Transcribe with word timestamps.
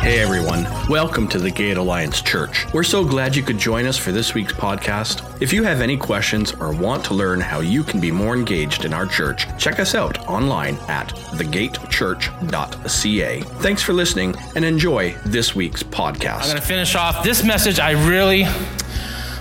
Hey 0.00 0.20
everyone, 0.20 0.64
welcome 0.88 1.28
to 1.28 1.38
the 1.38 1.50
Gate 1.50 1.76
Alliance 1.76 2.22
Church. 2.22 2.64
We're 2.72 2.82
so 2.82 3.04
glad 3.04 3.36
you 3.36 3.42
could 3.42 3.58
join 3.58 3.86
us 3.86 3.98
for 3.98 4.12
this 4.12 4.32
week's 4.34 4.52
podcast. 4.52 5.22
If 5.42 5.52
you 5.52 5.62
have 5.62 5.80
any 5.82 5.96
questions 5.96 6.52
or 6.54 6.72
want 6.72 7.04
to 7.06 7.14
learn 7.14 7.40
how 7.40 7.60
you 7.60 7.84
can 7.84 8.00
be 8.00 8.10
more 8.10 8.34
engaged 8.34 8.84
in 8.86 8.94
our 8.94 9.04
church, 9.06 9.46
check 9.58 9.78
us 9.78 9.94
out 9.94 10.26
online 10.26 10.76
at 10.88 11.08
thegatechurch.ca. 11.36 13.40
Thanks 13.42 13.82
for 13.82 13.92
listening 13.92 14.34
and 14.56 14.64
enjoy 14.64 15.14
this 15.26 15.54
week's 15.54 15.82
podcast. 15.82 16.40
I'm 16.42 16.48
going 16.48 16.56
to 16.56 16.62
finish 16.62 16.94
off 16.94 17.22
this 17.22 17.44
message. 17.44 17.78
I 17.78 17.90
really, 17.90 18.44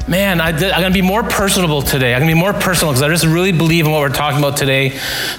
man, 0.10 0.42
I 0.42 0.50
am 0.50 0.60
going 0.60 0.92
to 0.92 0.92
be 0.92 1.04
more 1.06 1.24
personable 1.24 1.84
today. 1.84 2.14
I'm 2.14 2.22
going 2.22 2.30
to 2.30 2.36
be 2.36 2.40
more 2.40 2.54
personal 2.54 2.92
because 2.92 3.04
I 3.04 3.10
just 3.10 3.26
really 3.26 3.52
believe 3.52 3.86
in 3.86 3.92
what 3.92 4.00
we're 4.00 4.10
talking 4.10 4.40
about 4.40 4.58
today. 4.58 4.90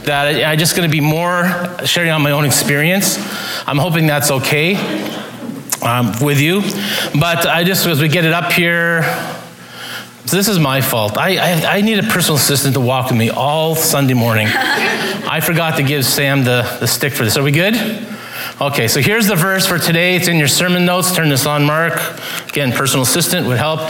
That 0.04 0.28
I, 0.28 0.44
I'm 0.44 0.58
just 0.58 0.76
going 0.76 0.88
to 0.88 0.92
be 0.92 1.00
more 1.00 1.44
sharing 1.84 2.10
on 2.10 2.22
my 2.22 2.30
own 2.30 2.44
experience. 2.44 3.18
I'm 3.66 3.78
hoping 3.78 4.06
that's 4.06 4.30
okay 4.30 4.76
um, 5.82 6.12
with 6.20 6.40
you. 6.40 6.60
But 7.18 7.46
I 7.46 7.64
just, 7.64 7.84
as 7.86 8.00
we 8.00 8.08
get 8.08 8.24
it 8.24 8.32
up 8.32 8.52
here, 8.52 9.02
so 10.26 10.36
this 10.36 10.46
is 10.46 10.60
my 10.60 10.80
fault. 10.80 11.18
I, 11.18 11.36
I, 11.36 11.78
I, 11.78 11.80
need 11.80 11.98
a 11.98 12.04
personal 12.04 12.36
assistant 12.36 12.74
to 12.74 12.80
walk 12.80 13.10
with 13.10 13.18
me 13.18 13.30
all 13.30 13.74
Sunday 13.74 14.14
morning. 14.14 14.46
I 14.54 15.40
forgot 15.42 15.78
to 15.78 15.82
give 15.82 16.04
Sam 16.04 16.44
the, 16.44 16.62
the 16.78 16.86
stick 16.86 17.12
for 17.12 17.24
this. 17.24 17.36
Are 17.36 17.42
we 17.42 17.50
good? 17.50 17.74
Okay, 18.60 18.88
so 18.88 19.00
here's 19.00 19.26
the 19.26 19.36
verse 19.36 19.66
for 19.66 19.78
today. 19.78 20.16
It's 20.16 20.28
in 20.28 20.36
your 20.36 20.46
sermon 20.46 20.84
notes. 20.84 21.16
Turn 21.16 21.30
this 21.30 21.46
on, 21.46 21.64
Mark. 21.64 21.94
Again, 22.46 22.72
personal 22.72 23.04
assistant 23.04 23.46
would 23.46 23.56
help. 23.56 23.80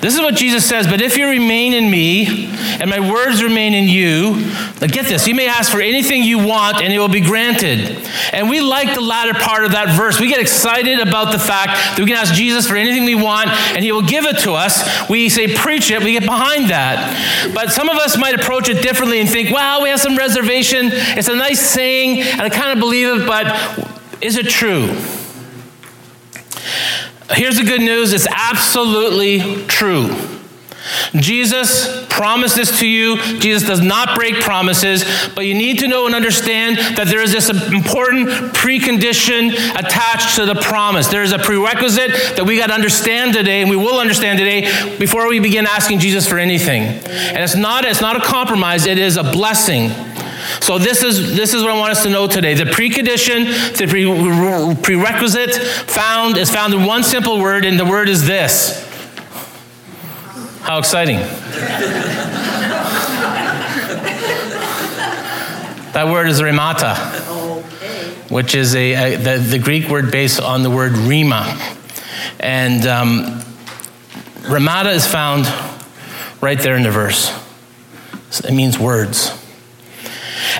This 0.00 0.14
is 0.14 0.20
what 0.20 0.36
Jesus 0.36 0.66
says, 0.66 0.86
but 0.86 1.02
if 1.02 1.18
you 1.18 1.28
remain 1.28 1.74
in 1.74 1.90
me 1.90 2.46
and 2.80 2.88
my 2.88 2.98
words 2.98 3.42
remain 3.42 3.74
in 3.74 3.88
you, 3.88 4.36
get 4.90 5.06
this, 5.06 5.28
you 5.28 5.34
may 5.34 5.46
ask 5.46 5.70
for 5.70 5.80
anything 5.80 6.22
you 6.24 6.44
want 6.44 6.82
and 6.82 6.92
it 6.92 6.98
will 6.98 7.08
be 7.08 7.20
granted. 7.20 8.04
And 8.32 8.48
we 8.48 8.60
like 8.60 8.94
the 8.94 9.00
latter 9.00 9.34
part 9.34 9.64
of 9.64 9.72
that 9.72 9.96
verse. 9.96 10.18
We 10.18 10.28
get 10.28 10.40
excited 10.40 10.98
about 10.98 11.30
the 11.30 11.38
fact 11.38 11.68
that 11.68 11.98
we 12.00 12.06
can 12.06 12.16
ask 12.16 12.34
Jesus 12.34 12.66
for 12.66 12.76
anything 12.76 13.04
we 13.04 13.14
want 13.14 13.48
and 13.48 13.84
he 13.84 13.92
will 13.92 14.02
give 14.02 14.24
it 14.24 14.40
to 14.40 14.52
us. 14.52 15.08
We 15.08 15.28
say, 15.28 15.54
preach 15.54 15.90
it, 15.90 16.02
we 16.02 16.12
get 16.12 16.24
behind 16.24 16.70
that. 16.70 17.52
But 17.54 17.70
some 17.70 17.88
of 17.88 17.96
us 17.96 18.16
might 18.16 18.34
approach 18.34 18.68
it 18.68 18.82
differently 18.82 19.20
and 19.20 19.28
think, 19.28 19.50
well, 19.50 19.82
we 19.82 19.88
have 19.90 20.00
some 20.00 20.16
reservation. 20.16 20.88
It's 20.90 21.28
a 21.28 21.36
nice 21.36 21.60
saying 21.60 22.22
and 22.22 22.40
I 22.40 22.48
kind 22.48 22.72
of 22.72 22.78
believe 22.78 23.20
it, 23.20 23.26
but 23.26 23.46
is 24.20 24.36
it 24.36 24.48
true? 24.48 24.86
Here's 27.30 27.56
the 27.56 27.64
good 27.64 27.80
news 27.80 28.12
it's 28.12 28.26
absolutely 28.26 29.64
true. 29.66 30.31
Jesus 31.14 32.06
promised 32.08 32.56
this 32.56 32.78
to 32.80 32.86
you. 32.86 33.16
Jesus 33.38 33.66
does 33.66 33.80
not 33.80 34.14
break 34.16 34.36
promises, 34.40 35.04
but 35.34 35.46
you 35.46 35.54
need 35.54 35.78
to 35.80 35.88
know 35.88 36.06
and 36.06 36.14
understand 36.14 36.78
that 36.96 37.06
there 37.06 37.22
is 37.22 37.32
this 37.32 37.48
important 37.50 38.28
precondition 38.54 39.52
attached 39.78 40.36
to 40.36 40.46
the 40.46 40.54
promise. 40.54 41.08
There 41.08 41.22
is 41.22 41.32
a 41.32 41.38
prerequisite 41.38 42.36
that 42.36 42.44
we 42.44 42.56
got 42.56 42.68
to 42.68 42.74
understand 42.74 43.34
today, 43.34 43.60
and 43.60 43.70
we 43.70 43.76
will 43.76 43.98
understand 43.98 44.38
today 44.38 44.62
before 44.98 45.28
we 45.28 45.38
begin 45.40 45.66
asking 45.66 46.00
Jesus 46.00 46.28
for 46.28 46.38
anything. 46.38 46.82
And 46.82 47.38
it's 47.38 47.56
not, 47.56 47.84
it's 47.84 48.00
not 48.00 48.16
a 48.16 48.20
compromise, 48.20 48.86
it 48.86 48.98
is 48.98 49.16
a 49.16 49.24
blessing. 49.24 49.90
So 50.60 50.78
this 50.78 51.02
is 51.02 51.36
this 51.36 51.54
is 51.54 51.62
what 51.62 51.70
I 51.72 51.78
want 51.78 51.92
us 51.92 52.02
to 52.02 52.10
know 52.10 52.26
today. 52.26 52.54
The 52.54 52.64
precondition, 52.64 53.76
the 53.76 53.86
pre- 53.86 54.82
prerequisite 54.82 55.54
found 55.88 56.36
is 56.36 56.50
found 56.50 56.74
in 56.74 56.84
one 56.84 57.04
simple 57.04 57.40
word, 57.40 57.64
and 57.64 57.78
the 57.78 57.84
word 57.84 58.08
is 58.08 58.26
this. 58.26 58.91
How 60.62 60.78
exciting! 60.78 61.18
that 65.92 66.06
word 66.06 66.28
is 66.28 66.40
rhemata, 66.40 66.94
which 68.30 68.54
is 68.54 68.76
a, 68.76 68.92
a 68.92 69.16
the, 69.16 69.38
the, 69.38 69.58
Greek 69.58 69.88
word 69.88 70.12
based 70.12 70.40
on 70.40 70.62
the 70.62 70.70
word 70.70 70.92
rhema, 70.92 71.42
and 72.38 72.86
um, 72.86 73.40
rhemata 74.42 74.94
is 74.94 75.04
found 75.04 75.46
right 76.40 76.60
there 76.60 76.76
in 76.76 76.84
the 76.84 76.92
verse. 76.92 77.36
It 78.44 78.54
means 78.54 78.78
words. 78.78 79.36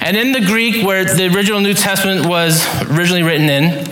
And 0.01 0.17
in 0.17 0.33
the 0.33 0.41
Greek, 0.41 0.85
where 0.85 1.05
the 1.05 1.33
original 1.33 1.61
New 1.61 1.75
Testament 1.75 2.27
was 2.27 2.67
originally 2.91 3.23
written 3.23 3.49
in, 3.49 3.89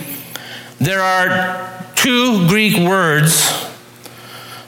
there 0.77 1.01
are 1.01 1.85
two 1.95 2.49
Greek 2.49 2.77
words 2.77 3.49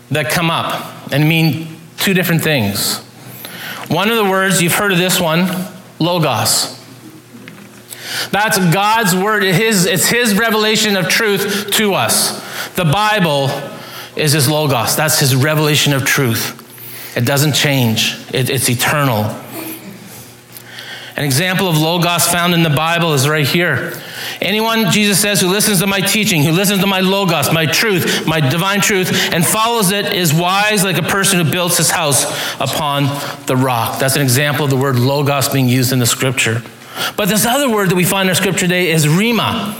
that 0.10 0.30
come 0.30 0.50
up 0.50 0.93
and 1.12 1.28
mean 1.28 1.68
two 1.98 2.14
different 2.14 2.42
things. 2.42 3.00
One 3.90 4.10
of 4.10 4.18
the 4.18 4.26
words, 4.26 4.62
you've 4.62 4.76
heard 4.76 4.92
of 4.92 4.98
this 4.98 5.20
one, 5.20 5.48
logos. 6.00 6.80
That's 8.32 8.58
God's 8.74 9.16
word. 9.16 9.44
His, 9.44 9.86
it's 9.86 10.08
His 10.08 10.36
revelation 10.36 10.96
of 10.96 11.08
truth 11.08 11.72
to 11.74 11.94
us. 11.94 12.42
The 12.76 12.86
Bible 12.86 13.50
is 14.16 14.34
His 14.34 14.50
logos. 14.50 14.96
That's 14.96 15.20
His 15.20 15.36
revelation 15.36 15.94
of 15.94 16.06
truth. 16.06 16.60
It 17.16 17.26
doesn't 17.26 17.54
change, 17.54 18.18
it, 18.34 18.50
it's 18.50 18.70
eternal. 18.70 19.40
An 21.16 21.24
example 21.24 21.68
of 21.68 21.78
Logos 21.78 22.28
found 22.28 22.56
in 22.56 22.64
the 22.64 22.72
Bible 22.72 23.14
is 23.14 23.30
right 23.30 23.46
here. 23.46 23.94
Anyone, 24.42 24.92
Jesus 24.92 25.20
says, 25.20 25.42
who 25.42 25.48
listens 25.48 25.80
to 25.80 25.88
my 25.88 26.00
teaching, 26.00 26.44
who 26.44 26.52
listens 26.52 26.80
to 26.82 26.88
my 26.88 27.00
Logos, 27.00 27.52
my 27.52 27.66
truth, 27.66 28.28
my 28.28 28.40
divine 28.40 28.82
truth, 28.82 29.12
and 29.34 29.46
follows 29.46 29.92
it 29.92 30.14
is 30.14 30.34
wise 30.34 30.84
like 30.84 30.98
a 30.98 31.04
person 31.04 31.44
who 31.44 31.52
builds 31.52 31.78
his 31.78 31.90
house 31.90 32.26
upon 32.60 33.06
the 33.46 33.56
rock. 33.56 34.00
That's 34.00 34.16
an 34.16 34.22
example 34.22 34.66
of 34.66 34.70
the 34.70 34.78
word 34.78 34.98
Logos 34.98 35.50
being 35.50 35.68
used 35.68 35.92
in 35.94 36.00
the 36.00 36.06
scripture. 36.06 36.62
But 37.18 37.28
this 37.28 37.46
other 37.46 37.70
word 37.70 37.90
that 37.90 37.96
we 37.96 38.04
find 38.04 38.28
in 38.28 38.30
our 38.30 38.36
scripture 38.36 38.62
today 38.62 38.92
is 38.92 39.06
rhema. 39.06 39.80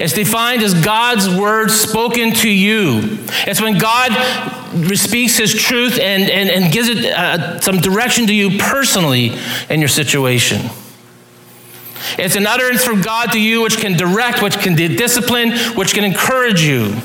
It's 0.00 0.14
defined 0.14 0.62
as 0.62 0.72
God's 0.72 1.28
word 1.28 1.70
spoken 1.70 2.32
to 2.36 2.48
you. 2.48 3.18
It's 3.46 3.60
when 3.60 3.78
God 3.78 4.12
speaks 4.96 5.36
his 5.36 5.54
truth 5.54 5.98
and, 5.98 6.22
and, 6.30 6.48
and 6.48 6.72
gives 6.72 6.88
it 6.88 7.04
uh, 7.04 7.60
some 7.60 7.78
direction 7.78 8.26
to 8.28 8.34
you 8.34 8.58
personally 8.58 9.36
in 9.68 9.80
your 9.80 9.88
situation. 9.88 10.70
It's 12.18 12.36
an 12.36 12.46
utterance 12.46 12.84
from 12.84 13.02
God 13.02 13.32
to 13.32 13.40
you 13.40 13.62
which 13.62 13.78
can 13.78 13.96
direct, 13.96 14.42
which 14.42 14.58
can 14.58 14.74
discipline, 14.74 15.52
which 15.76 15.94
can 15.94 16.04
encourage 16.04 16.62
you. 16.62 16.96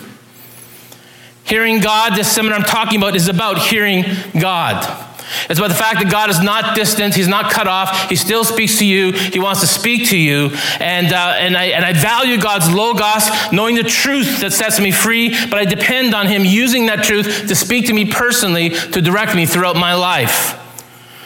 Hearing 1.44 1.80
God, 1.80 2.16
this 2.16 2.32
seminar 2.32 2.58
I'm 2.58 2.66
talking 2.66 2.98
about 2.98 3.16
is 3.16 3.28
about 3.28 3.60
hearing 3.60 4.04
God. 4.40 5.04
It's 5.50 5.60
about 5.60 5.70
the 5.70 5.76
fact 5.76 6.00
that 6.00 6.12
God 6.12 6.30
is 6.30 6.42
not 6.42 6.76
distant, 6.76 7.16
He's 7.16 7.28
not 7.28 7.52
cut 7.52 7.68
off, 7.68 8.10
He 8.10 8.16
still 8.16 8.44
speaks 8.44 8.78
to 8.80 8.86
you, 8.86 9.12
He 9.12 9.40
wants 9.40 9.62
to 9.62 9.68
speak 9.68 10.10
to 10.10 10.18
you. 10.18 10.52
And, 10.80 11.12
uh, 11.12 11.36
and, 11.38 11.58
I, 11.58 11.66
and 11.66 11.84
I 11.84 11.94
value 11.94 12.40
God's 12.40 12.72
Logos, 12.72 13.30
knowing 13.52 13.76
the 13.76 13.84
truth 13.84 14.42
that 14.42 14.54
sets 14.54 14.80
me 14.80 14.92
free, 14.92 15.30
but 15.50 15.56
I 15.56 15.66
depend 15.66 16.14
on 16.14 16.28
Him 16.28 16.46
using 16.46 16.88
that 16.88 17.04
truth 17.04 17.48
to 17.48 17.56
speak 17.56 17.88
to 17.88 17.94
me 17.94 18.12
personally, 18.12 18.70
to 18.70 19.02
direct 19.02 19.36
me 19.36 19.46
throughout 19.46 19.76
my 19.76 19.94
life 19.94 20.62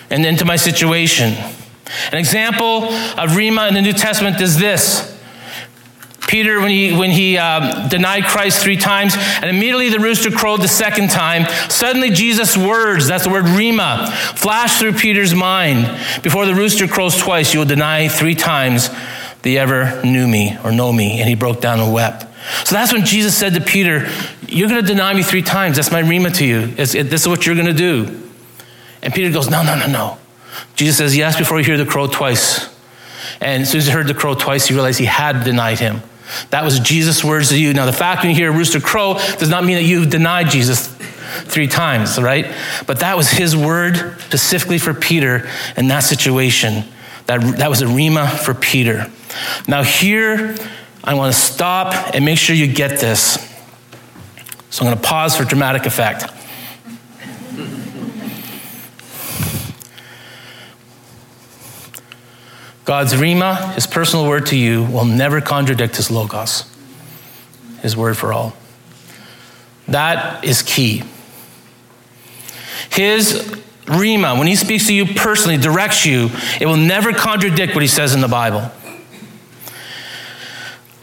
and 0.10 0.26
into 0.26 0.46
my 0.46 0.56
situation. 0.56 1.34
An 2.12 2.18
example 2.18 2.86
of 2.86 3.32
Rhema 3.32 3.68
in 3.68 3.74
the 3.74 3.82
New 3.82 3.94
Testament 3.94 4.40
is 4.42 4.58
this. 4.58 5.18
Peter, 6.28 6.60
when 6.60 6.70
he, 6.70 6.96
when 6.96 7.10
he 7.10 7.38
uh, 7.38 7.88
denied 7.88 8.24
Christ 8.26 8.62
three 8.62 8.78
times, 8.78 9.16
and 9.18 9.46
immediately 9.46 9.90
the 9.90 10.00
rooster 10.00 10.30
crowed 10.30 10.62
the 10.62 10.68
second 10.68 11.10
time, 11.10 11.48
suddenly 11.70 12.12
Jesus' 12.12 12.56
words, 12.56 13.08
that's 13.08 13.24
the 13.24 13.32
word 13.32 13.46
Rhema, 13.46 14.12
flashed 14.38 14.80
through 14.80 14.94
Peter's 14.94 15.34
mind. 15.34 15.86
Before 16.22 16.46
the 16.46 16.54
rooster 16.54 16.88
crows 16.88 17.18
twice, 17.18 17.54
you 17.54 17.60
will 17.60 17.66
deny 17.66 18.08
three 18.08 18.36
times 18.36 18.90
you 19.44 19.58
ever 19.58 20.02
knew 20.04 20.28
me 20.28 20.58
or 20.64 20.72
know 20.72 20.92
me. 20.92 21.20
And 21.20 21.28
he 21.28 21.36
broke 21.36 21.62
down 21.62 21.80
and 21.80 21.94
wept. 21.94 22.26
So 22.68 22.76
that's 22.76 22.94
when 22.94 23.06
Jesus 23.06 23.36
said 23.36 23.54
to 23.54 23.62
Peter, 23.62 24.10
You're 24.48 24.70
going 24.70 24.82
to 24.82 24.88
deny 24.88 25.14
me 25.14 25.24
three 25.24 25.42
times. 25.42 25.78
That's 25.78 25.92
my 25.92 26.02
Rhema 26.02 26.36
to 26.38 26.46
you. 26.46 26.74
It, 26.78 27.10
this 27.10 27.22
is 27.22 27.28
what 27.28 27.46
you're 27.46 27.56
going 27.56 27.68
to 27.68 27.74
do. 27.74 28.30
And 29.02 29.14
Peter 29.14 29.32
goes, 29.32 29.50
No, 29.50 29.64
no, 29.64 29.78
no, 29.78 29.88
no. 29.88 30.18
Jesus 30.76 30.98
says, 30.98 31.18
Yes, 31.18 31.38
before 31.38 31.60
you 31.60 31.66
hear 31.66 31.78
the 31.78 31.86
crow 31.86 32.08
twice. 32.08 32.74
And 33.42 33.64
as 33.64 33.72
soon 33.72 33.80
as 33.80 33.88
he 33.88 33.92
heard 33.92 34.08
the 34.08 34.14
crow 34.14 34.36
twice, 34.36 34.68
he 34.68 34.74
realized 34.74 35.00
he 35.00 35.06
had 35.06 35.44
denied 35.44 35.80
him. 35.80 36.02
That 36.52 36.64
was 36.64 36.80
Jesus' 36.80 37.24
words 37.24 37.50
to 37.50 37.60
you. 37.60 37.74
Now, 37.74 37.86
the 37.86 37.94
fact 37.94 38.22
when 38.22 38.30
you 38.32 38.36
hear 38.36 38.52
a 38.52 38.56
rooster 38.56 38.80
crow 38.80 39.16
does 39.38 39.50
not 39.50 39.64
mean 39.64 39.76
that 39.76 39.84
you've 39.84 40.10
denied 40.10 40.50
Jesus 40.50 40.88
three 41.46 41.68
times, 41.68 42.20
right? 42.20 42.54
But 42.86 43.00
that 43.00 43.18
was 43.18 43.30
his 43.30 43.56
word 43.56 44.20
specifically 44.22 44.78
for 44.78 44.94
Peter 44.94 45.50
in 45.78 45.88
that 45.88 46.02
situation. 46.02 46.84
That, 47.26 47.58
that 47.58 47.70
was 47.70 47.82
a 47.82 47.86
rhema 47.86 48.30
for 48.30 48.54
Peter. 48.54 49.12
Now, 49.68 49.84
here, 49.84 50.56
I 51.04 51.14
want 51.14 51.34
to 51.34 51.40
stop 51.40 52.16
and 52.16 52.26
make 52.26 52.38
sure 52.38 52.56
you 52.56 52.72
get 52.72 53.00
this. 53.00 53.38
So 54.70 54.86
I'm 54.86 54.92
going 54.92 55.02
to 55.02 55.08
pause 55.08 55.36
for 55.36 55.44
dramatic 55.46 55.86
effect. 55.86 56.26
God's 62.90 63.14
Rhema, 63.14 63.76
his 63.76 63.86
personal 63.86 64.28
word 64.28 64.48
to 64.48 64.58
you, 64.58 64.84
will 64.84 65.06
never 65.06 65.42
contradict 65.42 65.98
his 65.98 66.10
Logos, 66.10 66.64
his 67.84 67.96
word 67.96 68.18
for 68.18 68.34
all. 68.34 68.56
That 69.88 70.44
is 70.44 70.64
key. 70.64 71.04
His 72.90 73.62
Rhema, 73.86 74.40
when 74.40 74.48
he 74.48 74.56
speaks 74.56 74.88
to 74.88 74.94
you 74.96 75.06
personally, 75.06 75.56
directs 75.56 76.04
you, 76.04 76.32
it 76.60 76.66
will 76.66 76.78
never 76.78 77.14
contradict 77.14 77.76
what 77.76 77.84
he 77.84 77.88
says 77.88 78.16
in 78.16 78.22
the 78.22 78.28
Bible. 78.28 78.72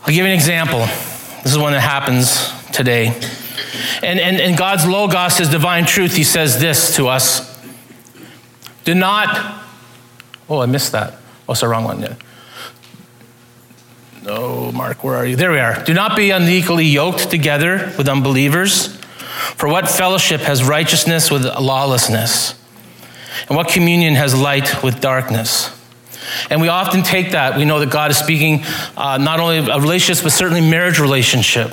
I'll 0.02 0.06
give 0.06 0.16
you 0.16 0.24
an 0.24 0.32
example. 0.32 0.80
This 1.44 1.52
is 1.52 1.58
one 1.58 1.72
that 1.72 1.82
happens 1.82 2.50
today. 2.72 3.14
And, 4.02 4.18
and, 4.18 4.40
and 4.40 4.58
God's 4.58 4.84
Logos, 4.84 5.38
His 5.38 5.50
divine 5.50 5.86
truth, 5.86 6.16
He 6.16 6.24
says 6.24 6.58
this 6.58 6.96
to 6.96 7.06
us 7.06 7.64
Do 8.82 8.92
not, 8.92 9.62
oh, 10.48 10.58
I 10.58 10.66
missed 10.66 10.90
that. 10.90 11.20
Oh, 11.48 11.52
it's 11.52 11.60
the 11.60 11.68
wrong 11.68 11.84
one. 11.84 12.00
Yeah. 12.00 12.14
No, 14.24 14.72
Mark, 14.72 15.04
where 15.04 15.14
are 15.14 15.24
you? 15.24 15.36
There 15.36 15.52
we 15.52 15.60
are. 15.60 15.84
Do 15.84 15.94
not 15.94 16.16
be 16.16 16.30
unequally 16.30 16.86
yoked 16.86 17.30
together 17.30 17.92
with 17.96 18.08
unbelievers. 18.08 18.96
For 19.54 19.68
what 19.68 19.88
fellowship 19.88 20.40
has 20.40 20.64
righteousness 20.64 21.30
with 21.30 21.44
lawlessness? 21.44 22.54
And 23.48 23.56
what 23.56 23.68
communion 23.68 24.14
has 24.16 24.34
light 24.34 24.82
with 24.82 25.00
darkness? 25.00 25.70
And 26.50 26.60
we 26.60 26.66
often 26.66 27.02
take 27.02 27.32
that. 27.32 27.56
We 27.56 27.64
know 27.64 27.78
that 27.78 27.90
God 27.90 28.10
is 28.10 28.16
speaking 28.16 28.64
uh, 28.96 29.18
not 29.18 29.38
only 29.38 29.58
of 29.58 29.66
relationships, 29.68 30.22
but 30.22 30.32
certainly 30.32 30.60
marriage 30.60 30.98
relationship. 30.98 31.70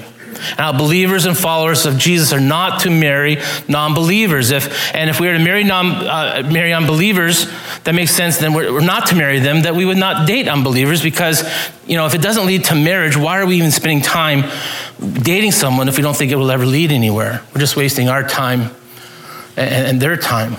And 0.52 0.60
how 0.60 0.72
believers 0.72 1.26
and 1.26 1.38
followers 1.38 1.86
of 1.86 1.98
Jesus 1.98 2.34
are 2.34 2.40
not 2.40 2.82
to 2.82 2.90
marry 2.90 3.38
non-believers. 3.68 4.52
If 4.52 4.94
and 4.96 5.10
if 5.10 5.20
we 5.20 5.28
are 5.28 5.38
to 5.38 5.44
marry 5.44 5.64
non 5.64 5.88
uh, 5.88 6.50
marry 6.52 6.74
unbelievers, 6.74 7.48
that 7.84 7.96
makes 7.96 8.12
sense. 8.12 8.38
Then 8.38 8.54
we're, 8.54 8.72
we're 8.74 8.82
not 8.82 9.08
to 9.08 9.16
marry 9.16 9.40
them. 9.40 9.64
That 9.64 9.76
we 9.76 9.86
would 9.86 9.98
not 9.98 10.28
date 10.28 10.48
unbelievers 10.48 11.02
because 11.02 11.44
you 11.88 11.98
know 11.98 12.06
if 12.06 12.14
it 12.14 12.22
doesn't 12.22 12.46
lead 12.46 12.66
to 12.66 12.76
marriage, 12.76 13.18
why 13.18 13.40
are 13.40 13.46
we 13.46 13.58
even 13.58 13.72
spending 13.72 14.02
time 14.02 14.50
dating 15.22 15.52
someone 15.52 15.88
if 15.88 15.98
we 15.98 16.04
don't 16.04 16.16
think 16.16 16.32
it 16.32 16.36
will 16.36 16.52
ever 16.52 16.66
lead 16.66 16.92
anywhere? 16.92 17.42
We're 17.54 17.62
just 17.62 17.76
wasting 17.76 18.10
our 18.10 18.24
time 18.24 18.72
and, 19.58 19.88
and 19.88 20.02
their 20.02 20.18
time. 20.18 20.56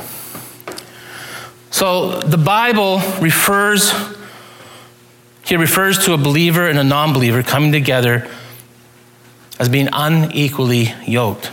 So 1.75 2.21
the 2.21 2.39
Bible 2.39 3.01
refers, 3.21 3.93
he 5.45 5.57
refers 5.57 6.05
to 6.05 6.13
a 6.13 6.17
believer 6.17 6.69
and 6.69 6.79
a 6.79 6.85
non 6.85 7.13
believer 7.13 7.43
coming 7.43 7.73
together 7.73 8.31
as 9.65 9.71
being 9.71 9.89
unequally 9.95 10.93
yoked. 11.07 11.51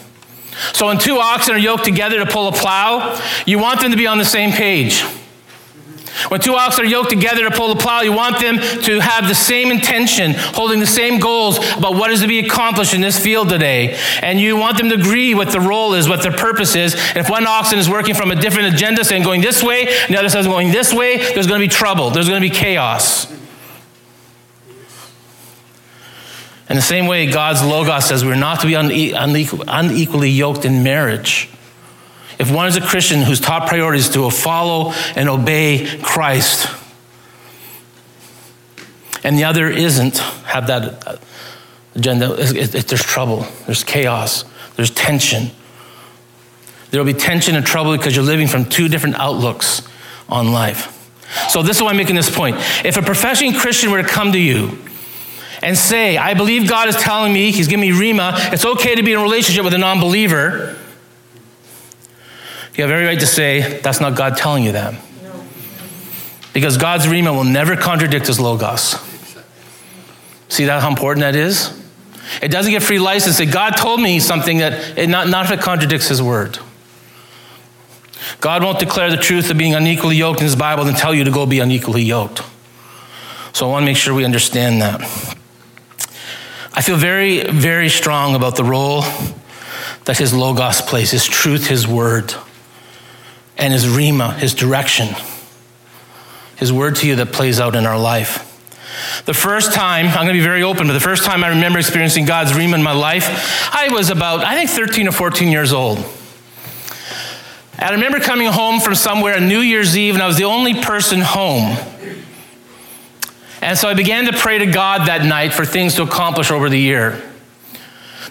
So 0.74 0.88
when 0.88 1.00
two 1.00 1.18
oxen 1.18 1.56
are 1.56 1.58
yoked 1.58 1.86
together 1.86 2.18
to 2.18 2.25
pull 2.25 2.50
a 2.50 2.52
plow, 2.52 3.18
you 3.46 3.58
want 3.58 3.80
them 3.80 3.92
to 3.92 3.98
be 3.98 4.06
on 4.06 4.18
the 4.18 4.25
same 4.25 4.52
page. 4.52 5.02
When 6.28 6.42
two 6.42 6.56
oxen 6.56 6.84
are 6.84 6.88
yoked 6.90 7.10
together 7.10 7.50
to 7.50 7.56
pull 7.56 7.74
the 7.74 7.81
plow, 7.81 8.02
you 8.02 8.12
want 8.12 8.38
them 8.42 8.58
to 8.58 9.00
have 9.00 9.30
the 9.30 9.34
same 9.34 9.72
intention, 9.72 10.34
holding 10.36 10.81
the 10.81 10.86
same 10.86 11.22
goals 11.22 11.58
about 11.78 11.94
what 11.94 12.12
is 12.12 12.19
to 12.19 12.28
be 12.28 12.40
accomplished 12.40 12.94
in 12.94 13.00
this 13.00 13.18
field 13.18 13.48
today. 13.48 13.98
And 14.22 14.38
you 14.38 14.57
want 14.57 14.78
them 14.78 14.90
to 14.90 14.96
agree 14.96 15.34
what 15.34 15.54
the 15.54 15.62
role 15.62 15.94
is, 15.94 16.10
what 16.10 16.22
their 16.22 16.34
purpose 16.34 16.75
is. 16.75 16.96
And 16.96 17.18
if 17.18 17.30
one 17.30 17.48
oxen 17.48 17.80
is 17.80 17.90
working 17.90 18.14
from 18.14 18.30
a 18.30 18.36
different 18.36 18.74
agenda, 18.74 19.06
saying 19.06 19.24
going 19.24 19.40
this 19.40 19.64
way, 19.64 19.88
and 19.88 20.14
the 20.14 20.19
other 20.19 20.28
says 20.28 20.48
going 20.48 20.74
this 20.74 20.94
way, 20.94 21.16
there's 21.34 21.48
going 21.48 21.62
to 21.62 21.66
be 21.66 21.74
trouble. 21.74 22.10
There's 22.10 22.28
going 22.28 22.42
to 22.42 22.48
be 22.48 22.54
chaos. 22.54 23.41
In 26.71 26.77
the 26.77 26.81
same 26.81 27.06
way, 27.06 27.29
God's 27.29 27.62
Logos 27.62 28.06
says 28.06 28.23
we're 28.23 28.35
not 28.35 28.62
to 28.62 28.68
be 28.68 28.75
unequally 28.75 30.29
yoked 30.29 30.63
in 30.63 30.83
marriage. 30.83 31.50
If 32.39 32.50
one 32.50 32.65
is 32.65 32.77
a 32.77 32.81
Christian 32.81 33.23
whose 33.23 33.41
top 33.41 33.68
priority 33.68 34.00
is 34.00 34.07
to 34.12 34.29
follow 34.29 34.94
and 35.18 35.27
obey 35.27 36.00
Christ, 36.01 36.73
and 39.21 39.38
the 39.38 39.44
other 39.44 39.68
isn't, 39.68 40.19
have 40.19 40.68
that 40.68 41.19
agenda, 41.94 42.38
there's 42.38 43.03
trouble, 43.03 43.45
there's 43.65 43.83
chaos, 43.83 44.45
there's 44.77 44.91
tension. 44.91 45.51
There 46.91 47.03
will 47.03 47.13
be 47.13 47.19
tension 47.19 47.57
and 47.57 47.65
trouble 47.65 47.97
because 47.97 48.15
you're 48.15 48.23
living 48.23 48.47
from 48.47 48.63
two 48.63 48.88
different 48.88 49.18
outlooks 49.18 49.85
on 50.29 50.53
life. 50.53 50.97
So, 51.50 51.63
this 51.63 51.75
is 51.75 51.83
why 51.83 51.89
I'm 51.89 51.97
making 51.97 52.15
this 52.15 52.33
point. 52.33 52.56
If 52.85 52.95
a 52.95 53.01
professing 53.01 53.51
Christian 53.56 53.91
were 53.91 54.01
to 54.01 54.07
come 54.07 54.31
to 54.31 54.39
you 54.39 54.79
and 55.62 55.78
say, 55.78 56.18
I 56.18 56.34
believe 56.34 56.68
God 56.68 56.90
is 56.90 56.96
telling 56.96 57.34
me, 57.34 57.52
He's 57.52 57.68
giving 57.68 57.90
me 57.90 57.92
Rhema, 57.92 58.54
it's 58.54 58.66
okay 58.66 58.96
to 58.96 59.04
be 59.04 59.13
in 59.13 59.19
a 59.19 59.24
relationship 59.24 59.63
with 59.63 59.74
a 59.74 59.78
non 59.78 60.00
believer, 60.00 60.78
you 62.75 62.84
have 62.84 62.92
every 62.92 63.06
right 63.06 63.19
to 63.19 63.28
say, 63.28 63.80
that's 63.80 64.00
not 64.00 64.16
God 64.16 64.38
telling 64.38 64.63
you 64.63 64.72
that. 64.72 64.96
Because 66.54 66.78
God's 66.78 67.06
Rhema 67.06 67.36
will 67.36 67.44
never 67.44 67.75
contradict 67.75 68.28
his 68.28 68.40
Logos. 68.40 68.96
See 70.50 70.66
that 70.66 70.81
how 70.81 70.90
important 70.90 71.22
that 71.22 71.36
is? 71.36 71.78
It 72.42 72.50
doesn't 72.50 72.72
get 72.72 72.81
free 72.81 73.00
license. 73.00 73.38
Say, 73.38 73.46
God 73.46 73.72
told 73.72 74.02
me 74.02 74.19
something 74.19 74.60
that, 74.60 74.98
it 74.98 75.10
not, 75.10 75.28
not 75.28 75.46
if 75.46 75.52
it 75.52 75.62
contradicts 75.62 76.07
his 76.07 76.22
word. 76.22 76.60
God 78.40 78.64
won't 78.64 78.80
declare 78.80 79.10
the 79.10 79.18
truth 79.18 79.52
of 79.52 79.57
being 79.57 79.75
unequally 79.75 80.16
yoked 80.16 80.40
in 80.40 80.46
his 80.46 80.56
Bible 80.56 80.88
and 80.88 80.96
tell 80.96 81.14
you 81.14 81.24
to 81.24 81.31
go 81.31 81.46
be 81.46 81.60
unequally 81.60 82.04
yoked. 82.04 82.42
So 83.54 83.68
I 83.68 83.72
want 83.72 83.84
to 83.84 83.86
make 83.86 83.98
sure 83.98 84.14
we 84.14 84.24
understand 84.24 84.81
that. 84.81 85.38
I 86.73 86.81
feel 86.81 86.97
very, 86.97 87.44
very 87.44 87.89
strong 87.89 88.35
about 88.35 88.56
the 88.56 88.63
role 88.63 89.01
that 90.06 90.18
his 90.18 90.33
Logos 90.33 90.81
plays, 90.81 91.12
his 91.12 91.25
truth, 91.25 91.68
his 91.68 91.88
word 91.88 92.33
and 93.57 93.73
his 93.73 93.85
rhema, 93.85 94.35
his 94.38 94.53
direction, 94.56 95.15
his 96.56 96.73
word 96.73 96.95
to 96.97 97.07
you 97.07 97.15
that 97.18 97.31
plays 97.31 97.59
out 97.59 97.75
in 97.75 97.85
our 97.85 98.00
life. 98.00 98.47
The 99.25 99.33
first 99.33 99.73
time, 99.73 100.07
I'm 100.07 100.25
going 100.25 100.27
to 100.27 100.33
be 100.33 100.41
very 100.41 100.63
open, 100.63 100.88
but 100.88 100.94
the 100.94 101.00
first 101.00 101.23
time 101.25 101.44
I 101.44 101.50
remember 101.50 101.77
experiencing 101.77 102.25
God's 102.25 102.51
rhema 102.53 102.75
in 102.75 102.83
my 102.83 102.94
life, 102.94 103.69
I 103.73 103.89
was 103.89 104.09
about, 104.09 104.44
I 104.44 104.56
think, 104.56 104.69
13 104.69 105.07
or 105.07 105.12
14 105.12 105.50
years 105.50 105.73
old. 105.73 105.97
And 107.73 107.83
I 107.83 107.91
remember 107.91 108.19
coming 108.19 108.47
home 108.47 108.79
from 108.79 108.95
somewhere 108.95 109.35
on 109.35 109.47
New 109.47 109.59
Year's 109.59 109.97
Eve, 109.97 110.15
and 110.15 110.23
I 110.23 110.27
was 110.27 110.38
the 110.38 110.45
only 110.45 110.81
person 110.81 111.21
home. 111.21 111.77
And 113.62 113.78
so 113.78 113.88
I 113.88 113.94
began 113.94 114.25
to 114.25 114.34
pray 114.34 114.58
to 114.58 114.66
God 114.66 115.08
that 115.08 115.24
night 115.24 115.54
for 115.54 115.66
things 115.66 115.96
to 115.96 116.04
accomplish 116.04 116.52
over 116.52 116.69
the 116.69 116.80
year. 116.80 117.22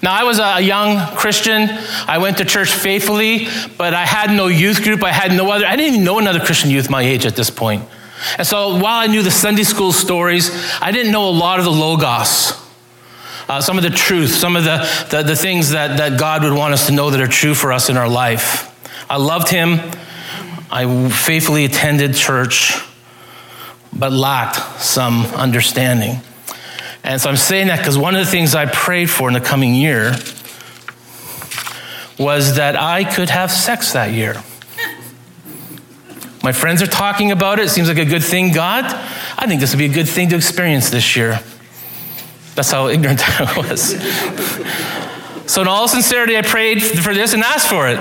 Now, 0.02 0.12
I 0.12 0.24
was 0.24 0.38
a 0.38 0.60
young 0.60 1.14
Christian. 1.16 1.68
I 2.08 2.18
went 2.18 2.38
to 2.38 2.44
church 2.44 2.72
faithfully, 2.72 3.46
but 3.76 3.92
I 3.92 4.06
had 4.06 4.30
no 4.30 4.46
youth 4.46 4.82
group. 4.82 5.04
I 5.04 5.12
had 5.12 5.32
no 5.32 5.50
other, 5.50 5.66
I 5.66 5.76
didn't 5.76 5.94
even 5.94 6.04
know 6.04 6.18
another 6.18 6.40
Christian 6.40 6.70
youth 6.70 6.88
my 6.88 7.02
age 7.02 7.26
at 7.26 7.36
this 7.36 7.50
point. 7.50 7.84
And 8.38 8.46
so 8.46 8.74
while 8.78 8.98
I 8.98 9.06
knew 9.06 9.22
the 9.22 9.30
Sunday 9.30 9.62
school 9.62 9.92
stories, 9.92 10.50
I 10.80 10.90
didn't 10.90 11.12
know 11.12 11.28
a 11.28 11.30
lot 11.30 11.58
of 11.58 11.64
the 11.64 11.70
Logos. 11.70 12.52
Uh, 13.48 13.60
some 13.60 13.76
of 13.76 13.82
the 13.82 13.90
truth, 13.90 14.30
some 14.30 14.56
of 14.56 14.64
the, 14.64 15.06
the, 15.10 15.22
the 15.22 15.36
things 15.36 15.70
that, 15.70 15.96
that 15.98 16.18
God 16.18 16.44
would 16.44 16.52
want 16.52 16.72
us 16.72 16.86
to 16.86 16.92
know 16.92 17.10
that 17.10 17.20
are 17.20 17.26
true 17.26 17.54
for 17.54 17.72
us 17.72 17.88
in 17.90 17.96
our 17.96 18.08
life. 18.08 18.66
I 19.10 19.16
loved 19.16 19.48
Him. 19.48 19.80
I 20.70 21.08
faithfully 21.10 21.64
attended 21.64 22.14
church, 22.14 22.74
but 23.92 24.12
lacked 24.12 24.80
some 24.80 25.26
understanding. 25.26 26.20
And 27.02 27.20
so 27.20 27.30
I'm 27.30 27.36
saying 27.36 27.68
that 27.68 27.78
because 27.78 27.96
one 27.96 28.14
of 28.14 28.24
the 28.24 28.30
things 28.30 28.54
I 28.54 28.66
prayed 28.66 29.10
for 29.10 29.28
in 29.28 29.34
the 29.34 29.40
coming 29.40 29.74
year 29.74 30.14
was 32.18 32.56
that 32.56 32.76
I 32.76 33.04
could 33.04 33.30
have 33.30 33.50
sex 33.50 33.94
that 33.94 34.12
year. 34.12 34.34
My 36.42 36.52
friends 36.52 36.82
are 36.82 36.86
talking 36.86 37.32
about 37.32 37.58
it. 37.58 37.66
It 37.66 37.68
seems 37.70 37.88
like 37.88 37.98
a 37.98 38.04
good 38.04 38.22
thing. 38.22 38.52
God, 38.52 38.84
I 39.38 39.46
think 39.46 39.60
this 39.60 39.72
would 39.72 39.78
be 39.78 39.86
a 39.86 39.92
good 39.92 40.08
thing 40.08 40.28
to 40.30 40.36
experience 40.36 40.90
this 40.90 41.16
year. 41.16 41.40
That's 42.54 42.70
how 42.70 42.88
ignorant 42.88 43.20
I 43.40 43.58
was. 43.58 43.96
so, 45.50 45.62
in 45.62 45.68
all 45.68 45.88
sincerity, 45.88 46.36
I 46.36 46.42
prayed 46.42 46.82
for 46.82 47.14
this 47.14 47.34
and 47.34 47.42
asked 47.42 47.68
for 47.68 47.88
it. 47.88 47.98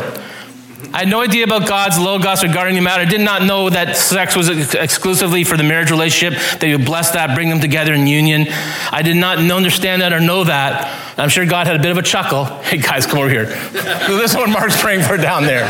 I 0.93 0.99
had 0.99 1.07
no 1.07 1.21
idea 1.21 1.43
about 1.43 1.67
God's 1.67 1.99
logos 1.99 2.41
regarding 2.43 2.75
the 2.75 2.81
matter. 2.81 3.01
I 3.01 3.05
did 3.05 3.21
not 3.21 3.43
know 3.43 3.69
that 3.69 3.95
sex 3.95 4.35
was 4.35 4.49
exclusively 4.73 5.43
for 5.43 5.57
the 5.57 5.63
marriage 5.63 5.91
relationship, 5.91 6.39
that 6.59 6.63
He 6.63 6.75
would 6.75 6.85
bless 6.85 7.11
that, 7.11 7.35
bring 7.35 7.49
them 7.49 7.59
together 7.59 7.93
in 7.93 8.07
union. 8.07 8.47
I 8.91 9.01
did 9.01 9.17
not 9.17 9.37
understand 9.37 10.01
that 10.01 10.13
or 10.13 10.19
know 10.19 10.45
that. 10.45 11.17
I'm 11.17 11.29
sure 11.29 11.45
God 11.45 11.67
had 11.67 11.75
a 11.75 11.79
bit 11.79 11.91
of 11.91 11.97
a 11.97 12.01
chuckle. 12.01 12.45
Hey, 12.69 12.77
guys, 12.77 13.05
come 13.07 13.19
over 13.19 13.29
here. 13.29 13.45
this 13.75 14.31
is 14.31 14.37
what 14.37 14.49
Mark's 14.49 14.79
praying 14.79 15.01
for 15.01 15.17
down 15.17 15.43
there. 15.43 15.65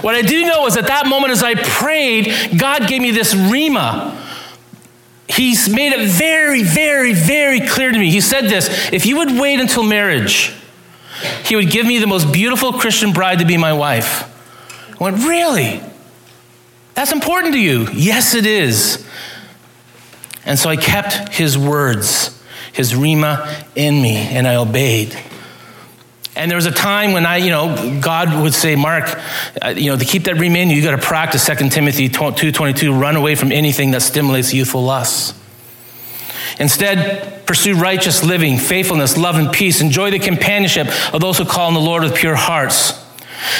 what 0.00 0.14
I 0.14 0.22
do 0.22 0.46
know 0.46 0.66
is 0.66 0.76
at 0.78 0.86
that 0.86 1.06
moment, 1.06 1.32
as 1.32 1.42
I 1.42 1.54
prayed, 1.54 2.58
God 2.58 2.88
gave 2.88 3.02
me 3.02 3.10
this 3.10 3.34
Rhema 3.34 4.16
He's 5.28 5.68
made 5.68 5.92
it 5.92 6.08
very, 6.08 6.62
very, 6.62 7.12
very 7.12 7.60
clear 7.60 7.92
to 7.92 7.98
me. 7.98 8.10
He 8.10 8.20
said 8.20 8.44
this 8.44 8.90
if 8.92 9.04
you 9.04 9.18
would 9.18 9.30
wait 9.38 9.60
until 9.60 9.82
marriage, 9.82 10.54
he 11.44 11.56
would 11.56 11.70
give 11.70 11.86
me 11.86 11.98
the 11.98 12.06
most 12.06 12.32
beautiful 12.32 12.72
Christian 12.72 13.12
bride 13.12 13.38
to 13.40 13.44
be 13.44 13.56
my 13.56 13.72
wife. 13.72 14.24
I 15.00 15.04
went, 15.04 15.18
Really? 15.18 15.80
That's 16.94 17.12
important 17.12 17.54
to 17.54 17.60
you? 17.60 17.88
Yes, 17.92 18.34
it 18.34 18.44
is. 18.44 19.06
And 20.44 20.58
so 20.58 20.68
I 20.68 20.76
kept 20.76 21.32
his 21.34 21.56
words, 21.56 22.42
his 22.72 22.92
Rhema 22.92 23.64
in 23.76 24.02
me, 24.02 24.16
and 24.16 24.48
I 24.48 24.56
obeyed. 24.56 25.16
And 26.34 26.50
there 26.50 26.56
was 26.56 26.66
a 26.66 26.72
time 26.72 27.12
when 27.12 27.26
I, 27.26 27.36
you 27.36 27.50
know, 27.50 28.00
God 28.00 28.42
would 28.42 28.54
say, 28.54 28.76
Mark, 28.76 29.20
uh, 29.60 29.68
you 29.68 29.90
know, 29.90 29.96
to 29.96 30.04
keep 30.04 30.24
that 30.24 30.36
Rhema 30.36 30.56
in 30.56 30.70
you, 30.70 30.76
you 30.76 30.82
got 30.82 30.92
to 30.92 30.98
practice 30.98 31.46
2 31.46 31.68
Timothy 31.68 32.08
2.22, 32.08 33.00
run 33.00 33.16
away 33.16 33.34
from 33.34 33.52
anything 33.52 33.90
that 33.90 34.02
stimulates 34.02 34.54
youthful 34.54 34.82
lusts. 34.82 35.38
Instead, 36.60 37.46
pursue 37.46 37.74
righteous 37.74 38.24
living, 38.24 38.58
faithfulness, 38.58 39.16
love, 39.16 39.36
and 39.36 39.52
peace. 39.52 39.80
Enjoy 39.80 40.10
the 40.10 40.18
companionship 40.18 40.88
of 41.14 41.20
those 41.20 41.38
who 41.38 41.44
call 41.44 41.68
on 41.68 41.74
the 41.74 41.80
Lord 41.80 42.02
with 42.02 42.14
pure 42.14 42.36
hearts. 42.36 43.04